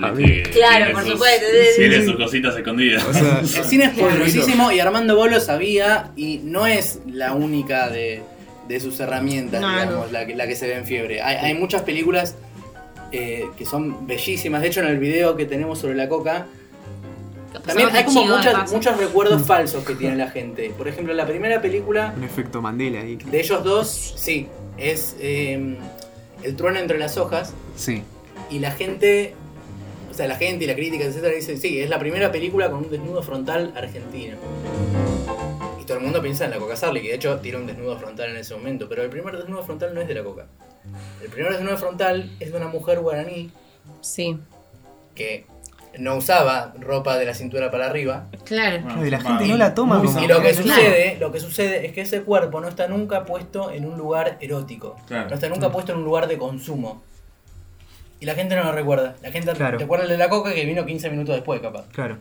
[0.52, 2.06] Claro, por supuesto, sí, sí, Tiene sí.
[2.08, 3.06] sus cositas escondidas.
[3.06, 7.34] O sea, El cine es poderosísimo y Armando Bolo lo sabía y no es la
[7.34, 8.24] única de,
[8.68, 10.12] de sus herramientas, No, digamos, no.
[10.12, 11.22] La, que, la que se ve en fiebre.
[11.22, 12.36] Hay, hay muchas películas
[13.12, 14.64] eh, que son bellísimas.
[14.64, 16.48] De hecho, en el video que tenemos sobre la coca,
[17.66, 20.72] también hay como muchas, muchos recuerdos falsos que tiene la gente.
[20.78, 23.16] Por ejemplo, la primera película un efecto Mandela ahí.
[23.16, 24.48] de ellos dos, sí,
[24.78, 25.78] es eh,
[26.44, 27.54] El trueno entre las hojas.
[27.76, 28.04] Sí.
[28.50, 29.34] Y la gente,
[30.10, 32.86] o sea, la gente y la crítica, etcétera, dice, sí, es la primera película con
[32.86, 34.38] un desnudo frontal argentino.
[35.82, 37.98] Y todo el mundo piensa en la Coca Sarli, que de hecho tira un desnudo
[37.98, 40.48] frontal en ese momento, pero el primer desnudo frontal no es de la Coca.
[41.22, 43.52] El primer desnudo frontal es de una mujer guaraní
[44.02, 44.38] Sí,
[45.16, 45.46] que
[45.98, 48.28] no usaba ropa de la cintura para arriba.
[48.46, 48.82] claro.
[48.86, 50.22] Claro, y la gente no la toma como.
[50.24, 53.72] Y lo que sucede, lo que sucede es que ese cuerpo no está nunca puesto
[53.72, 54.96] en un lugar erótico.
[55.08, 55.30] Claro.
[55.30, 57.02] No está nunca puesto en un lugar de consumo.
[58.22, 59.16] Y la gente no lo recuerda.
[59.22, 59.78] La gente Claro.
[59.78, 61.86] recuerda el de la coca que vino 15 minutos después, capaz.
[61.94, 62.18] Claro.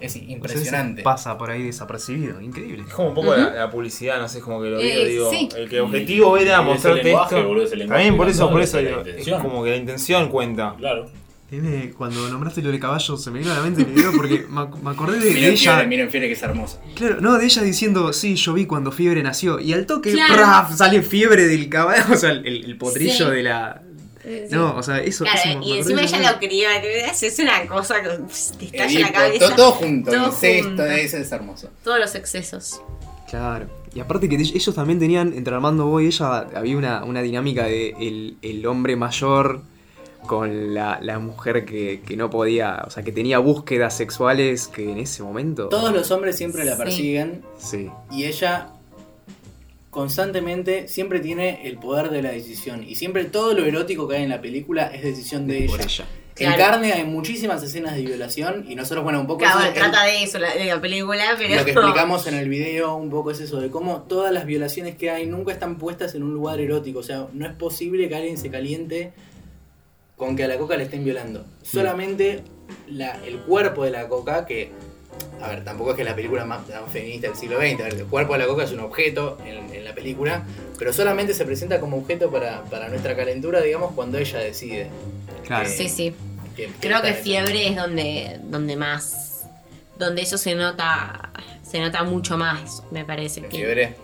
[0.00, 1.02] Es impresionante.
[1.02, 2.40] Pasa por ahí desapercibido.
[2.40, 2.84] Increíble.
[2.88, 5.28] Es como un poco la, la publicidad, no sé, como que lo Eh, digo.
[5.30, 5.48] sí.
[5.54, 7.48] El que el objetivo era Y ese mostrarte lenguaje, esto.
[7.48, 10.74] boludo, También por eso, por eso esa es como que la intención cuenta.
[10.78, 11.06] Claro.
[11.50, 14.46] Tiene- Cuando nombraste lo de caballo, se me vino a la mente el video porque
[14.48, 15.72] me, ac- me acordé de, de Miren ella.
[15.74, 16.80] Fiore, miren Fiore que es hermosa.
[16.94, 19.58] Claro, no, de ella diciendo, sí, yo vi cuando Fiebre nació.
[19.58, 20.34] Y al toque, Claro.
[20.34, 20.76] ¡praf!
[20.76, 22.04] sale Fiebre del caballo.
[22.12, 23.34] O sea, el, el potrillo Sí.
[23.36, 23.82] de la.
[24.22, 24.42] Sí.
[24.52, 25.24] No, o sea, eso.
[25.24, 27.22] Claro, eso y encima de ella la- lo crió, ¿entendés?
[27.22, 28.08] es una cosa que
[28.58, 29.48] te estalla Edipo, la cabeza.
[29.48, 31.70] to- todo junto, Todo incesto, eso es hermoso.
[31.82, 32.80] Todos los excesos.
[33.28, 33.66] Claro.
[33.92, 37.64] Y aparte que ellos también tenían, entre Armando Boy y ella, había una, una dinámica
[37.64, 39.62] de el, el hombre mayor
[40.26, 44.90] con la, la mujer que, que no podía, o sea, que tenía búsquedas sexuales que
[44.90, 45.68] en ese momento...
[45.68, 47.90] Todos los hombres siempre la persiguen Sí.
[48.12, 48.68] y ella
[49.90, 52.84] constantemente siempre tiene el poder de la decisión.
[52.86, 55.86] Y siempre todo lo erótico que hay en la película es decisión de Por ella.
[55.88, 56.04] ella.
[56.34, 56.54] Claro.
[56.54, 59.74] En carne hay muchísimas escenas de violación y nosotros, bueno, un poco Claro, eso el-
[59.74, 61.56] trata de eso la, de la película, pero.
[61.56, 64.94] lo que explicamos en el video un poco es eso, de cómo todas las violaciones
[64.96, 67.00] que hay nunca están puestas en un lugar erótico.
[67.00, 69.12] O sea, no es posible que alguien se caliente
[70.20, 71.46] con que a la coca le estén violando.
[71.62, 72.42] Solamente
[72.88, 74.70] la- el cuerpo de la coca, que,
[75.40, 76.60] a ver, tampoco es que es la película más,
[76.92, 79.74] feminista del siglo XX, a ver, el cuerpo de la coca es un objeto en,
[79.74, 80.44] en la película,
[80.78, 84.88] pero solamente se presenta como objeto para, para nuestra calentura, digamos, cuando ella decide.
[85.46, 85.66] Claro.
[85.66, 86.14] Eh, Sí, sí.
[86.54, 89.46] que- que Creo que fiebre es donde, donde más.
[89.98, 91.30] Donde eso se nota.
[91.62, 93.40] Se nota mucho más, me parece.
[93.40, 93.94] En que- fiebre,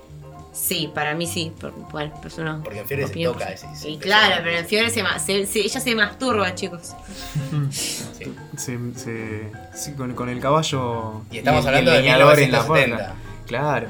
[0.59, 1.53] Sí, para mí sí.
[1.61, 2.61] Por, bueno, pues uno.
[2.65, 3.53] porque en fiebre se toca.
[3.53, 6.95] ese- ese- Y claro, pero en fiebre se, se- se- ella se masturba, chicos.
[7.71, 8.35] sí.
[8.57, 11.23] Se, se- sí, con, con el caballo.
[11.31, 12.97] Y estamos hablando de leñador en la 1970.
[12.97, 13.15] puerta.
[13.47, 13.89] Claro.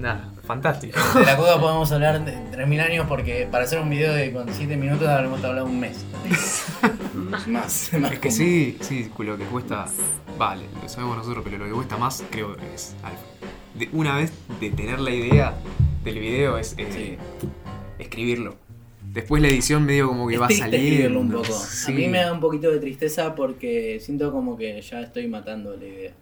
[0.00, 0.98] Nada, fantástico.
[1.14, 4.52] De la coca podemos hablar de 3.000 años porque para hacer un video de con
[4.52, 6.04] 7 minutos habremos hablado un mes.
[7.14, 7.92] más, más.
[7.94, 9.86] Es que sí, sí, lo que cuesta.
[10.36, 12.94] Vale, lo sabemos nosotros, pero lo que cuesta más, creo que es.
[13.04, 13.18] algo.
[13.74, 15.54] De- una vez de tener la idea
[16.04, 17.18] del video es eh,
[17.98, 18.56] escribirlo.
[19.12, 20.76] Después la edición medio como que Es va saliendo.
[20.76, 21.44] escribirlo un poco.
[21.52, 21.92] Sí.
[21.92, 25.76] A mí me da un poquito de tristeza porque siento como que ya estoy matando
[25.76, 26.12] la idea.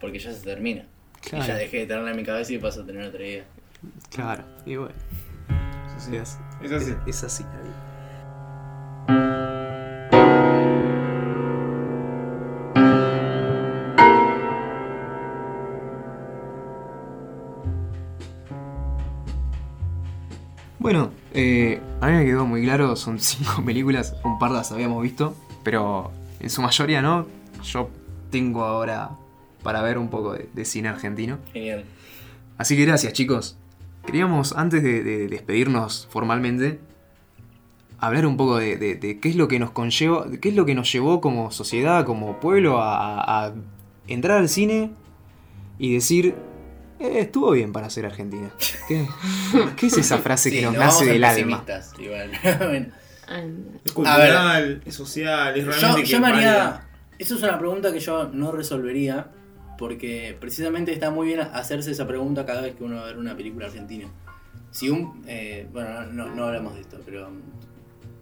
[0.00, 0.84] Porque ya se termina.
[1.20, 1.44] Claro.
[1.44, 3.44] Y ya dejé de tenerla en mi cabeza y paso a tener otra idea.
[4.10, 4.94] Claro, y bueno.
[5.98, 6.90] Sí, Es, es así.
[6.90, 7.60] es- es así la
[20.80, 25.02] Bueno, eh, a mí me quedó muy claro, son cinco películas, un par las habíamos
[25.02, 26.10] visto, pero
[26.40, 27.26] en su mayoría no.
[27.62, 27.90] Yo
[28.30, 29.10] tengo ahora
[29.62, 31.38] para ver un poco de, de cine argentino.
[31.52, 31.84] Genial.
[32.56, 33.58] Así que gracias chicos.
[34.06, 36.80] Queríamos, antes de, de despedirnos formalmente,
[37.98, 40.90] hablar un poco de, qué es lo que nos conlleva, qué es lo que nos
[40.90, 43.52] llevó como sociedad, como pueblo, a
[44.08, 44.92] entrar al cine
[45.78, 46.34] y decir,
[47.00, 48.50] "Eh, estuvo bien para ser Argentina.
[48.88, 49.06] ¿Qué,
[49.76, 51.64] qué es esa frase que nos no nace del alma?
[51.98, 52.30] Igual.
[52.58, 52.86] Bueno.
[53.84, 56.08] Es cultural, es social, es Yo, realmente.
[56.08, 56.30] yo haría.
[56.54, 56.88] valga.
[57.18, 59.28] Eso es una pregunta que yo no resolvería.
[59.78, 63.16] Porque precisamente está muy bien hacerse esa pregunta cada vez que uno va a ver
[63.18, 64.08] una película argentina.
[64.72, 65.22] Si un.
[65.26, 67.28] eh, bueno, no, no hablamos de esto, pero.
[67.28, 67.40] um,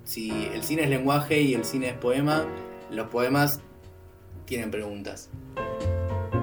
[0.05, 2.45] Si el cine es lenguaje y el cine es poema,
[2.93, 3.61] los poemas
[4.45, 5.31] tienen preguntas.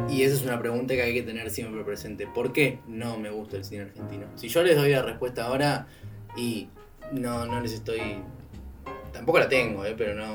[0.10, 2.28] Y esa es una pregunta que hay que tener siempre presente.
[2.28, 4.28] ¿Por qué no me gusta el cine argentino?
[4.36, 5.88] Si yo les doy la respuesta ahora
[6.38, 6.70] y
[7.12, 8.22] no, no les estoy
[9.16, 10.26] Tampoco la tengo, eh, pero no,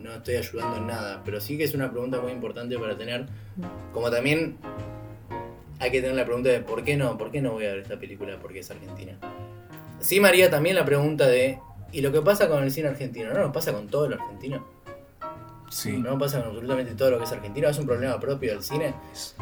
[0.00, 1.20] no estoy ayudando en nada.
[1.22, 3.26] Pero sí que es una pregunta muy importante para tener.
[3.92, 4.56] Como también
[5.78, 7.18] hay que tener la pregunta de ¿por qué no?
[7.18, 9.18] ¿Por qué no voy a ver esta película porque es argentina?
[10.00, 11.58] Sí, María, también la pregunta de
[11.92, 13.34] ¿y lo que pasa con el cine argentino?
[13.34, 14.66] ¿No nos pasa con todo lo argentino?
[15.72, 15.92] Sí.
[15.92, 17.66] ¿No pasa con absolutamente todo lo que es argentino?
[17.66, 18.92] ¿Es un problema propio del cine?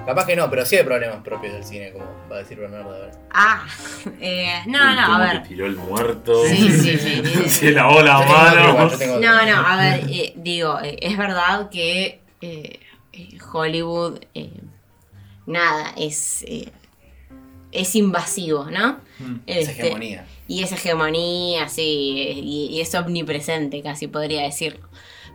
[0.06, 2.94] Capaz que no, pero sí hay problemas propios del cine, como va a decir Bernardo
[2.94, 3.10] ahora.
[3.32, 3.66] Ah,
[4.20, 5.42] eh, no, no, a ver.
[5.42, 6.44] tiró el muerto.
[6.46, 7.22] Sí, sí, sí.
[7.24, 7.48] sí.
[7.50, 8.90] Se lavó la mano.
[9.20, 12.78] No, no, a ver, eh, digo, eh, es verdad que eh,
[13.12, 14.52] eh, Hollywood, eh,
[15.46, 16.70] nada, es, eh,
[17.72, 19.00] es invasivo, ¿no?
[19.46, 20.26] Es Este, hegemonía.
[20.46, 24.88] Y es hegemonía, sí, y, y es omnipresente, casi podría decirlo.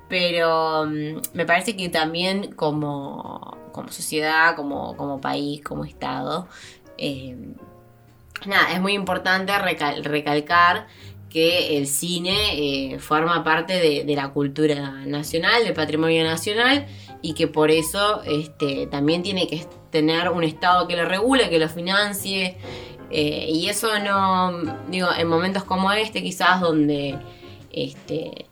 [0.08, 6.48] Pero mm, me parece que también como, como sociedad, como, como país, como Estado,
[6.98, 7.36] eh,
[8.46, 10.88] nada, es muy importante recal- recalcar
[11.30, 16.86] que el cine eh, forma parte de, de la cultura nacional, del patrimonio nacional,
[17.22, 21.60] y que por eso este, también tiene que tener un Estado que lo regule, que
[21.60, 22.58] lo financie,
[23.10, 27.18] eh, y eso no, digo, en momentos como este, quizás donde
[27.72, 28.46] este,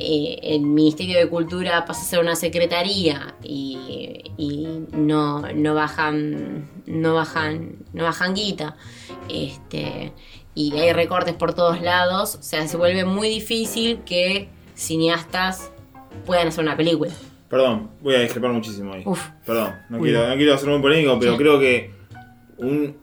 [0.00, 6.68] eh, el Ministerio de Cultura pasa a ser una secretaría y, y no, no bajan,
[6.86, 8.76] no bajan, no bajan guita,
[9.28, 10.12] este,
[10.54, 15.70] y hay recortes por todos lados, o sea, se vuelve muy difícil que cineastas
[16.26, 17.12] puedan hacer una película.
[17.48, 19.02] Perdón, voy a discrepar muchísimo ahí.
[19.04, 19.22] Uf.
[19.44, 21.38] Perdón, no quiero, no quiero ser muy polémico, pero Sí.
[21.38, 21.90] creo que
[22.58, 22.96] un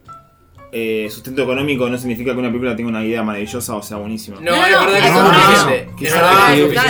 [0.72, 4.38] eh, sustento económico no significa que una película tenga una idea maravillosa o sea buenísima.
[4.41, 4.91] No, No, es no, no.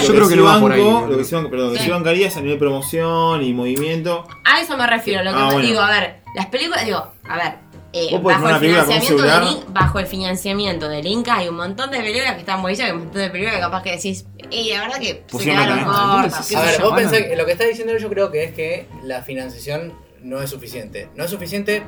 [0.03, 0.81] Yo creo que no va por ahí.
[0.81, 1.85] Lo que sí banco- perdón, lo que Sí.
[1.85, 4.27] sí bancaría es a nivel promoción y movimiento.
[4.45, 5.23] A eso me refiero.
[5.23, 5.61] Lo que Ah, bueno.
[5.67, 7.53] digo, a ver, las películas, digo, a ver,
[7.93, 11.89] eh, Vos podés bajo, el financiamiento del bajo el financiamiento del Inca hay un montón
[11.89, 14.71] de películas que están buenísimas, hay un montón de películas que capaz que decís, y
[14.71, 18.09] la verdad que se qué A ver, vos pensás que lo que está diciendo yo
[18.09, 21.09] creo que es que la financiación no es suficiente.
[21.15, 21.83] No es suficiente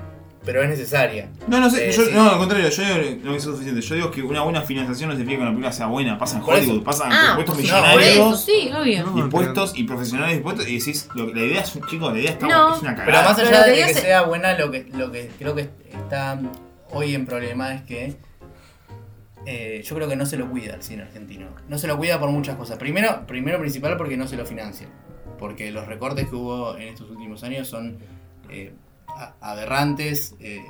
[0.51, 1.29] pero es necesaria.
[1.47, 2.11] No, no sé, Eh, yo, sí.
[2.11, 3.81] no, al contrario, yo digo no es suficiente.
[3.81, 6.17] Yo digo que una buena financiación no significa que una película sea buena.
[6.17, 6.63] Pasa en Por eso.
[6.71, 8.03] Hollywood, pasa en Ah, impuestos por millonarios.
[8.15, 9.05] eso, sí, obvio.
[9.05, 12.31] No, Impuestos y profesionales impuestos y decís, lo, la idea es, un- chicos, la idea
[12.31, 12.75] está No.
[12.75, 13.05] es una cagada.
[13.05, 15.69] Pero más Pero allá que de que sea buena, lo que, lo que creo que
[15.93, 16.39] está
[16.89, 18.15] hoy en problema es que
[19.45, 21.47] eh, yo creo que no se lo cuida el cine argentino.
[21.67, 22.77] No se lo cuida por muchas cosas.
[22.79, 24.87] Primero, primero principal porque no se lo financia.
[25.37, 27.97] Porque los recortes que hubo en estos últimos años son
[28.49, 28.73] eh,
[29.41, 30.35] aberrantes.
[30.39, 30.63] eh,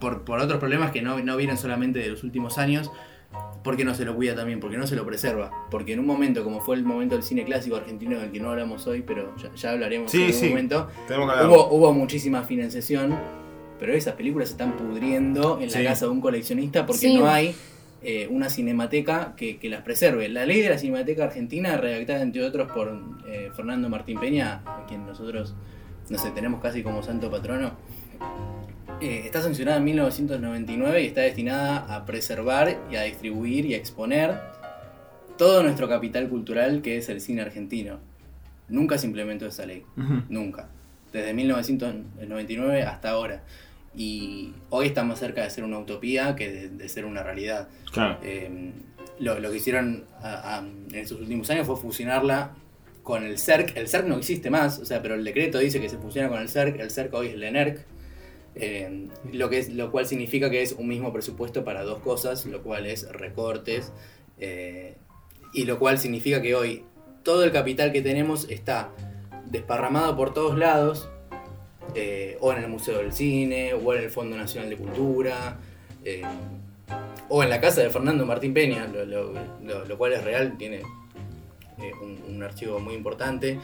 [0.00, 2.90] por, por otros problemas que no, no vienen solamente de los últimos años.
[3.64, 5.50] Porque no se lo cuida también, porque no se lo preserva.
[5.70, 8.50] Porque en un momento, como fue el momento del cine clásico argentino del que no
[8.50, 10.48] hablamos hoy, pero ya, ya hablaremos Sí, en algún sí.
[10.48, 10.88] momento.
[11.46, 13.18] Hubo, hubo muchísima financiación,
[13.78, 15.78] pero esas películas se están pudriendo en Sí.
[15.82, 17.16] la casa de un coleccionista porque Sí.
[17.18, 17.54] no hay
[18.00, 20.28] eh, una cinemateca que, que las preserve.
[20.28, 24.86] La ley de la cinemateca argentina, redactada entre otros por eh, Fernando Martín Peña, a
[24.86, 25.54] quien nosotros,
[26.10, 27.72] no sé, tenemos casi como santo patrono,
[29.00, 33.76] eh, está sancionada en 1999 y está destinada a preservar y a distribuir y a
[33.76, 34.40] exponer
[35.36, 37.98] todo nuestro capital cultural que es el cine argentino.
[38.68, 39.84] Nunca se implementó esa ley.
[40.28, 40.68] Nunca.
[41.12, 43.42] Desde 1999 hasta ahora.
[43.94, 47.68] Y hoy está más cerca de ser una utopía que de, de ser una realidad.
[47.92, 48.18] Claro.
[48.22, 48.72] Eh,
[49.20, 52.50] lo, lo que hicieron a- a- en estos últimos años fue fusionarla
[53.08, 53.74] con el CERC.
[53.74, 56.40] El CERC no existe más, o sea, pero el decreto dice que se fusiona con
[56.42, 56.78] el CERC.
[56.78, 57.86] El CERC hoy es el ENERC.
[58.54, 62.44] eh, lo, que es, lo cual significa que es un mismo presupuesto para dos cosas,
[62.44, 63.92] lo cual es recortes.
[64.38, 64.96] eh,
[65.54, 66.84] y lo cual significa que hoy
[67.22, 68.90] todo el capital que tenemos está
[69.46, 71.08] desparramado por todos lados,
[71.94, 75.56] eh, o en el Museo del Cine, o en el Fondo Nacional de Cultura,
[77.30, 79.32] o en la casa de Fernando Martín Peña, lo-
[79.86, 80.82] lo cual es real, tiene
[81.80, 83.58] eh, un, un archivo muy importante.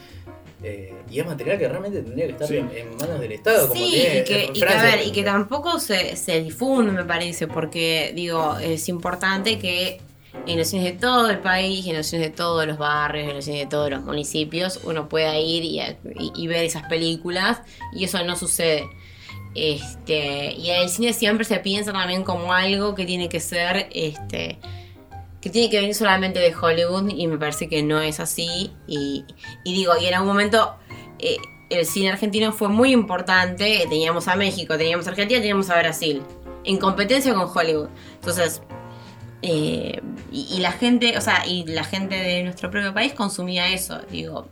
[0.63, 2.57] eh, y es material que realmente tendría que estar Sí.
[2.57, 3.67] en, en manos del Estado.
[3.67, 6.91] como Sí, tiene y que, y que, a ver, y que tampoco se, se difunde,
[6.91, 10.01] me parece, porque, digo, es importante que
[10.47, 13.35] en los cines de todo el país, en los cines de todos los barrios, en
[13.35, 17.61] los cines de todos los municipios, uno pueda ir y, y- y ver esas películas,
[17.93, 18.85] y eso no sucede.
[19.53, 24.57] Este, y el cine siempre se piensa también como algo que tiene que ser, este,
[25.45, 28.71] que tiene que venir solamente de Hollywood, y me parece que no es así.
[28.87, 29.23] Y,
[29.63, 30.75] digo, y en algún momento
[31.19, 31.37] eh,
[31.69, 33.85] el cine argentino fue muy importante.
[33.87, 36.23] Teníamos a México, teníamos a Argentina, teníamos a Brasil.
[36.63, 37.89] En competencia con Hollywood.
[38.15, 38.63] Entonces,
[39.43, 43.67] eh, y, y la gente, o sea, y la gente de nuestro propio país consumía
[43.71, 43.99] eso.
[44.09, 44.47] Digo,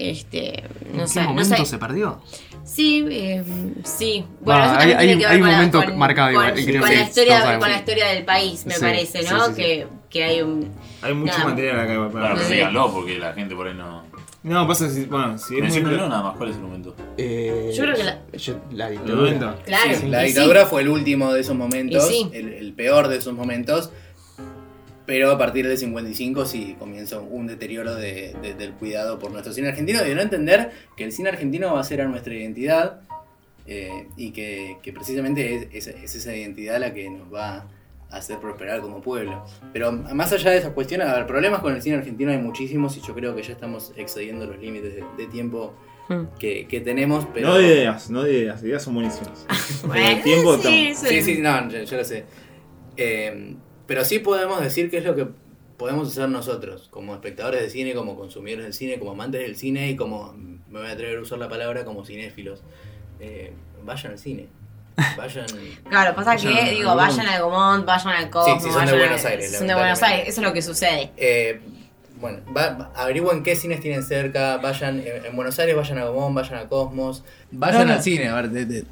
[0.00, 1.66] este, no ¿En sé, qué no momento sé.
[1.66, 2.20] se perdió?
[2.64, 3.42] Sí, eh,
[3.84, 4.24] sí.
[4.40, 5.82] Bueno, Va, eso hay- también hay tiene un- que hay ver un con, la- momento
[5.84, 8.74] con- marcado con- igual, creo con que la historia, con la historia del país, me
[8.74, 9.44] Sí, parece, ¿no?
[9.46, 9.54] sí, sí.
[9.56, 10.70] Que, que hay un...
[11.02, 14.02] Hay mucho material acá para Claro, porque la gente por ahí no.
[14.42, 16.96] No, pasa si, bueno, si es muy nada más, ¿cuál es el momento?
[17.18, 19.56] Eh, Yo creo que la- yo- la El dictadura.
[19.66, 22.30] Claro, Sí, la dictadura fue el último de esos momentos, Y sí.
[22.32, 23.90] el, el peor de esos momentos,
[25.10, 29.52] pero a partir del 55 sí comienza un deterioro de- de- del cuidado por nuestro
[29.52, 32.32] cine argentino y de no entender que el cine argentino va a ser a nuestra
[32.32, 33.00] identidad
[33.66, 37.66] eh, y que, que precisamente es, es- es esa identidad la que nos va
[38.08, 39.44] a hacer prosperar como pueblo.
[39.72, 42.96] Pero más allá de esas cuestiones, a ver, problemas con el cine argentino hay muchísimos
[42.96, 45.74] y yo creo que ya estamos excediendo los límites de, de tiempo
[46.08, 46.26] Mm.
[46.38, 47.26] que, que tenemos.
[47.34, 47.48] Pero...
[47.48, 49.44] No de ideas, no de ideas, ideas son buenísimas.
[49.86, 52.24] Bueno, el tiempo sí, Sí, sí, no, yo, yo lo sé.
[52.96, 53.54] Eh,
[53.90, 55.26] pero sí podemos decir qué es lo que
[55.76, 59.90] podemos hacer nosotros, como espectadores de cine, como consumidores del cine, como amantes del cine
[59.90, 60.32] y como,
[60.68, 62.62] me voy a atrever a usar la palabra, como cinéfilos.
[63.18, 64.46] Eh, vayan al cine.
[65.16, 65.46] Vayan.
[65.90, 68.60] Claro, pasa que, Vayan al digo, vayan al Gomont, vayan al Cosmo.
[68.60, 70.02] Sí, sí, son de Buenos Aires, Son de Buenos.
[70.04, 71.10] Aires, eso es lo que sucede.
[71.16, 71.60] Eh,
[72.20, 76.04] bueno, va- va- averigüen qué cines tienen cerca, vayan en, en Buenos Aires, vayan a
[76.04, 77.24] Gomón, vayan a Cosmos.
[77.50, 77.92] Vayan No, no.
[77.94, 78.84] al cine, a ver, de- de-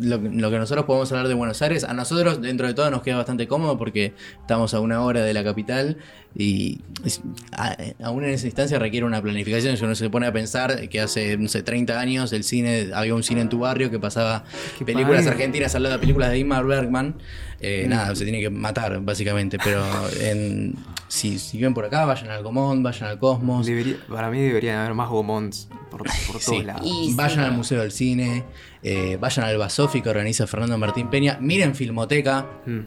[0.00, 2.90] lo, que- lo que nosotros podemos hablar de Buenos Aires, a nosotros dentro de todo
[2.90, 5.96] nos queda bastante cómodo porque estamos a una hora de la capital
[6.34, 7.20] y es-
[7.56, 9.76] a- aún en esa instancia requiere una planificación.
[9.76, 13.14] Si uno se pone a pensar que hace, no sé, 30 años el cine, había
[13.14, 14.44] un cine en tu barrio que pasaba
[14.78, 15.30] Qué películas padre.
[15.32, 17.16] argentinas al lado de películas de Ingmar Bergman,
[17.60, 19.84] eh, nada, se tiene que matar básicamente, pero
[20.20, 20.74] en-
[21.08, 23.66] si, si viven por acá, vayan al Gomón, vayan al Cosmos.
[23.66, 26.06] Debería- para mí deberían haber más Gomonts por, por
[26.40, 26.62] todos Sí.
[26.62, 26.82] lados.
[26.86, 27.44] Y Vayan sí.
[27.44, 28.44] al Museo del Cine,
[28.82, 32.80] eh, vayan al Basofi que organiza Fernando Martín Peña, miren Filmoteca, Mm,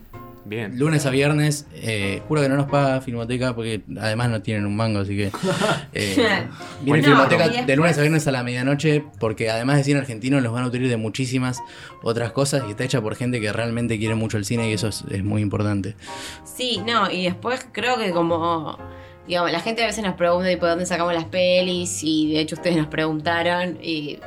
[0.46, 0.78] bien.
[0.78, 4.76] lunes a viernes, eh, juro que no nos paga Filmoteca porque además no tienen un
[4.76, 5.32] mango, así que...
[5.98, 6.44] Eh,
[6.84, 10.52] miren Filmoteca de lunes a viernes a la medianoche porque además de cine argentino los
[10.52, 11.62] van a nutrir de muchísimas
[12.04, 14.90] otras cosas y está hecha por gente que realmente quiere mucho el cine y eso
[14.90, 15.96] es, es muy importante.
[16.44, 18.78] Sí, no, y después creo que como,
[19.26, 22.42] digamos, la gente a veces nos pregunta y por dónde sacamos las pelis, y de
[22.42, 24.20] hecho ustedes nos preguntaron, y,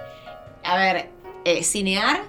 [0.65, 1.11] a ver,
[1.45, 2.23] eh, cinear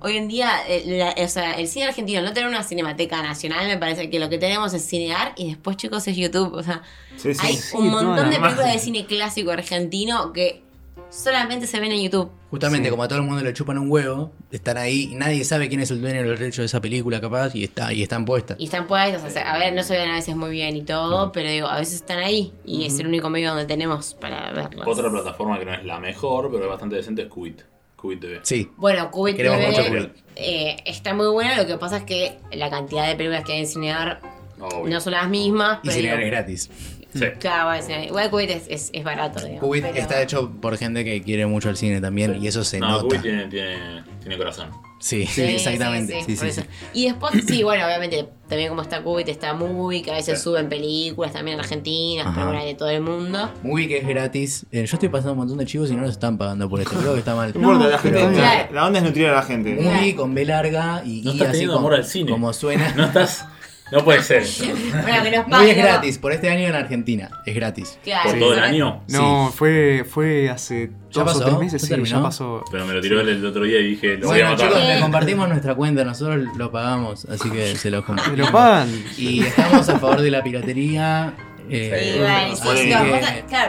[0.00, 3.66] hoy en día, eh, la- o sea, el cine argentino, no tener una cinemateca nacional,
[3.66, 6.52] me parece que lo que tenemos es cinear y después, chicos, es YouTube.
[6.54, 6.82] O sea,
[7.16, 7.40] Sí, sí.
[7.42, 10.62] hay sí, un toda montón la de películas de cine clásico argentino que
[11.10, 12.30] solamente se ven en YouTube.
[12.50, 12.90] Justamente Sí.
[12.90, 15.80] como a todo el mundo le chupan un huevo, están ahí y nadie sabe quién
[15.80, 18.58] es el dueño del derecho de esa película capaz y está y están puestas.
[18.60, 20.82] Y están puestos, o sea, a ver, no se ven a veces muy bien y
[20.82, 24.52] todo, pero digo, a veces están ahí y es el único medio donde tenemos para
[24.52, 24.86] verlas.
[24.86, 27.62] Otra plataforma que no es la mejor, pero es bastante decente es Qubit.
[28.06, 28.40] Qubit TV.
[28.42, 28.70] Sí.
[28.76, 30.10] Bueno, Qubit Queremos TV, mucho Qubit.
[30.36, 33.60] eh, está muy buena, lo que pasa es que la cantidad de películas que hay
[33.60, 34.20] en Cinear
[34.60, 34.94] Obvio.
[34.94, 35.94] no son las mismas, Y pero...
[36.00, 36.70] Cinear es gratis.
[37.16, 37.24] Sí.
[37.38, 39.68] Claro, bueno, igual Qubit es, es, es barato, digamos.
[39.80, 42.40] Pero- está hecho por gente que quiere mucho el cine también Sí.
[42.42, 43.20] y eso se no, nota.
[43.20, 44.68] Tiene, tiene, tiene corazón.
[44.98, 46.20] Sí, Sí, exactamente.
[46.20, 46.62] sí, Sí, por sí, eso.
[46.62, 46.68] sí.
[46.94, 50.44] Y después, sí, bueno, obviamente, también como está Qubit, está Movie, que a veces Sí.
[50.44, 53.50] suben películas también argentinas, pero de todo el mundo.
[53.62, 54.64] Movie que es gratis.
[54.72, 56.96] Eh, yo estoy pasando un montón de chivos y no nos están pagando por esto.
[56.98, 57.52] Creo que está mal.
[57.56, 58.74] No la, gente, pero- la, Claro.
[58.74, 59.74] la onda es nutrir a la gente.
[59.74, 62.30] Movie con B larga y, No y estás así como, amor al cine.
[62.30, 62.94] como suena.
[62.94, 63.44] No estás.
[63.92, 64.42] No puede ser.
[65.02, 65.82] Bueno, que nos es ¿no?
[65.82, 67.30] gratis, por este año en Argentina.
[67.44, 67.98] Es gratis.
[68.02, 69.02] Claro, Por todo el año.
[69.08, 71.38] No, fue, fue hace ¿Ya dos pasó?
[71.38, 72.64] o tres meses, ¿Ya sí, ya pasó.
[72.70, 74.68] Pero me lo tiró el, el otro día y dije, lo voy a Bueno, matar.
[74.80, 78.38] chicos, le compartimos nuestra cuenta, nosotros lo pagamos, así que se los ¿Me compartimos.
[78.38, 78.88] lo pagan?
[79.16, 81.34] Y estamos a favor de la piratería.
[81.70, 82.54] Eh,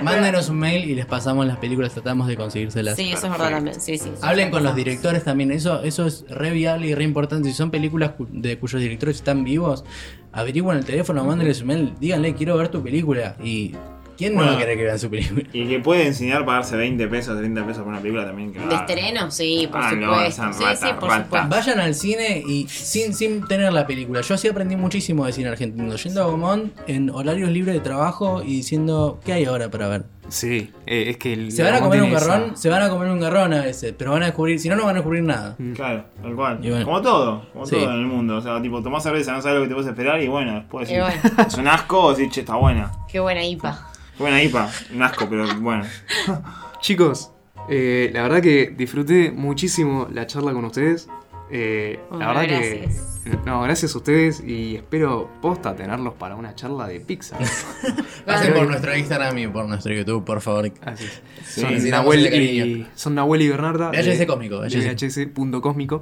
[0.01, 2.95] mándenos un mail y les pasamos las películas, tratamos de conseguírselas.
[2.95, 3.79] Sí, eso es verdad también.
[3.79, 4.05] Sí, sí.
[4.13, 4.19] sí.
[4.21, 7.49] Hablen con los directores también, eso, eso es re viable y re importante.
[7.49, 9.83] Si son películas cu- de cuyos directores están vivos,
[10.31, 13.35] averigüen el teléfono, mándenles un mail, díganle quiero ver tu película.
[13.43, 13.73] Y
[14.17, 15.43] ¿quién no va a querer que vean su película?
[15.53, 18.51] Y que puede enseñar pagarse 20 pesos, 30 pesos por una película también.
[18.51, 18.75] Que ¿De haga.
[18.85, 19.31] estreno?
[19.31, 20.27] Sí, por Ah, no, supuesto.
[20.43, 21.23] esa sí, rata, sí, por rata.
[21.23, 21.47] supuesto.
[21.49, 24.21] Vayan al cine y sin, sin tener la película.
[24.21, 25.95] Yo así aprendí muchísimo de cine argentino.
[25.95, 30.03] Yendo a Gomón en horarios libres de trabajo y diciendo, ¿qué hay ahora para ver?
[30.29, 31.53] Sí, eh, es que el.
[31.53, 33.93] Se van a comer un esa- garrón, se van a comer un garrón a veces,
[33.97, 35.55] pero van a descubrir, si no, no van a descubrir nada.
[35.73, 36.57] Claro, tal cual.
[36.57, 36.83] Bueno.
[36.83, 37.75] Como todo, como Sí.
[37.77, 38.35] todo en el mundo.
[38.35, 40.89] O sea, tipo, tomás cerveza, no sabes lo que te puedes esperar y bueno, después
[40.91, 41.13] Y bueno.
[41.47, 42.91] es un asco o decís, che, está buena.
[43.09, 43.87] Qué buena IPA.
[44.17, 45.85] Buena IPA, un asco, pero bueno.
[46.81, 47.31] Chicos,
[47.69, 51.07] eh, la verdad que disfruté muchísimo la charla con ustedes.
[51.51, 53.21] Eh, la verdad gracias.
[53.23, 53.37] que.
[53.45, 57.39] No, gracias a ustedes y espero posta tenerlos para una charla de Pixar.
[58.25, 60.71] Pasen por nuestro Instagram y por nuestro YouTube, por favor.
[60.81, 61.21] Así es.
[61.45, 62.87] Sí, son, Nahuel y, cariño.
[62.95, 63.91] son Nahuel y Bernarda.
[63.91, 64.61] VHS Cósmico.
[64.61, 66.01] VHS.cósmico.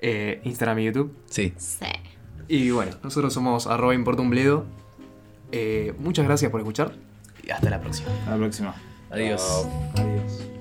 [0.00, 1.16] Eh, Instagram y YouTube.
[1.30, 1.54] Sí.
[1.56, 1.86] Sí.
[2.48, 4.66] Y bueno, nosotros somos arroba importa un bledo.
[5.52, 6.92] Eh, muchas gracias por escuchar
[7.50, 8.10] hasta la próxima.
[8.10, 8.74] Hasta la próxima.
[9.10, 9.40] Adiós.
[9.40, 10.04] Chao.
[10.04, 10.51] Adiós.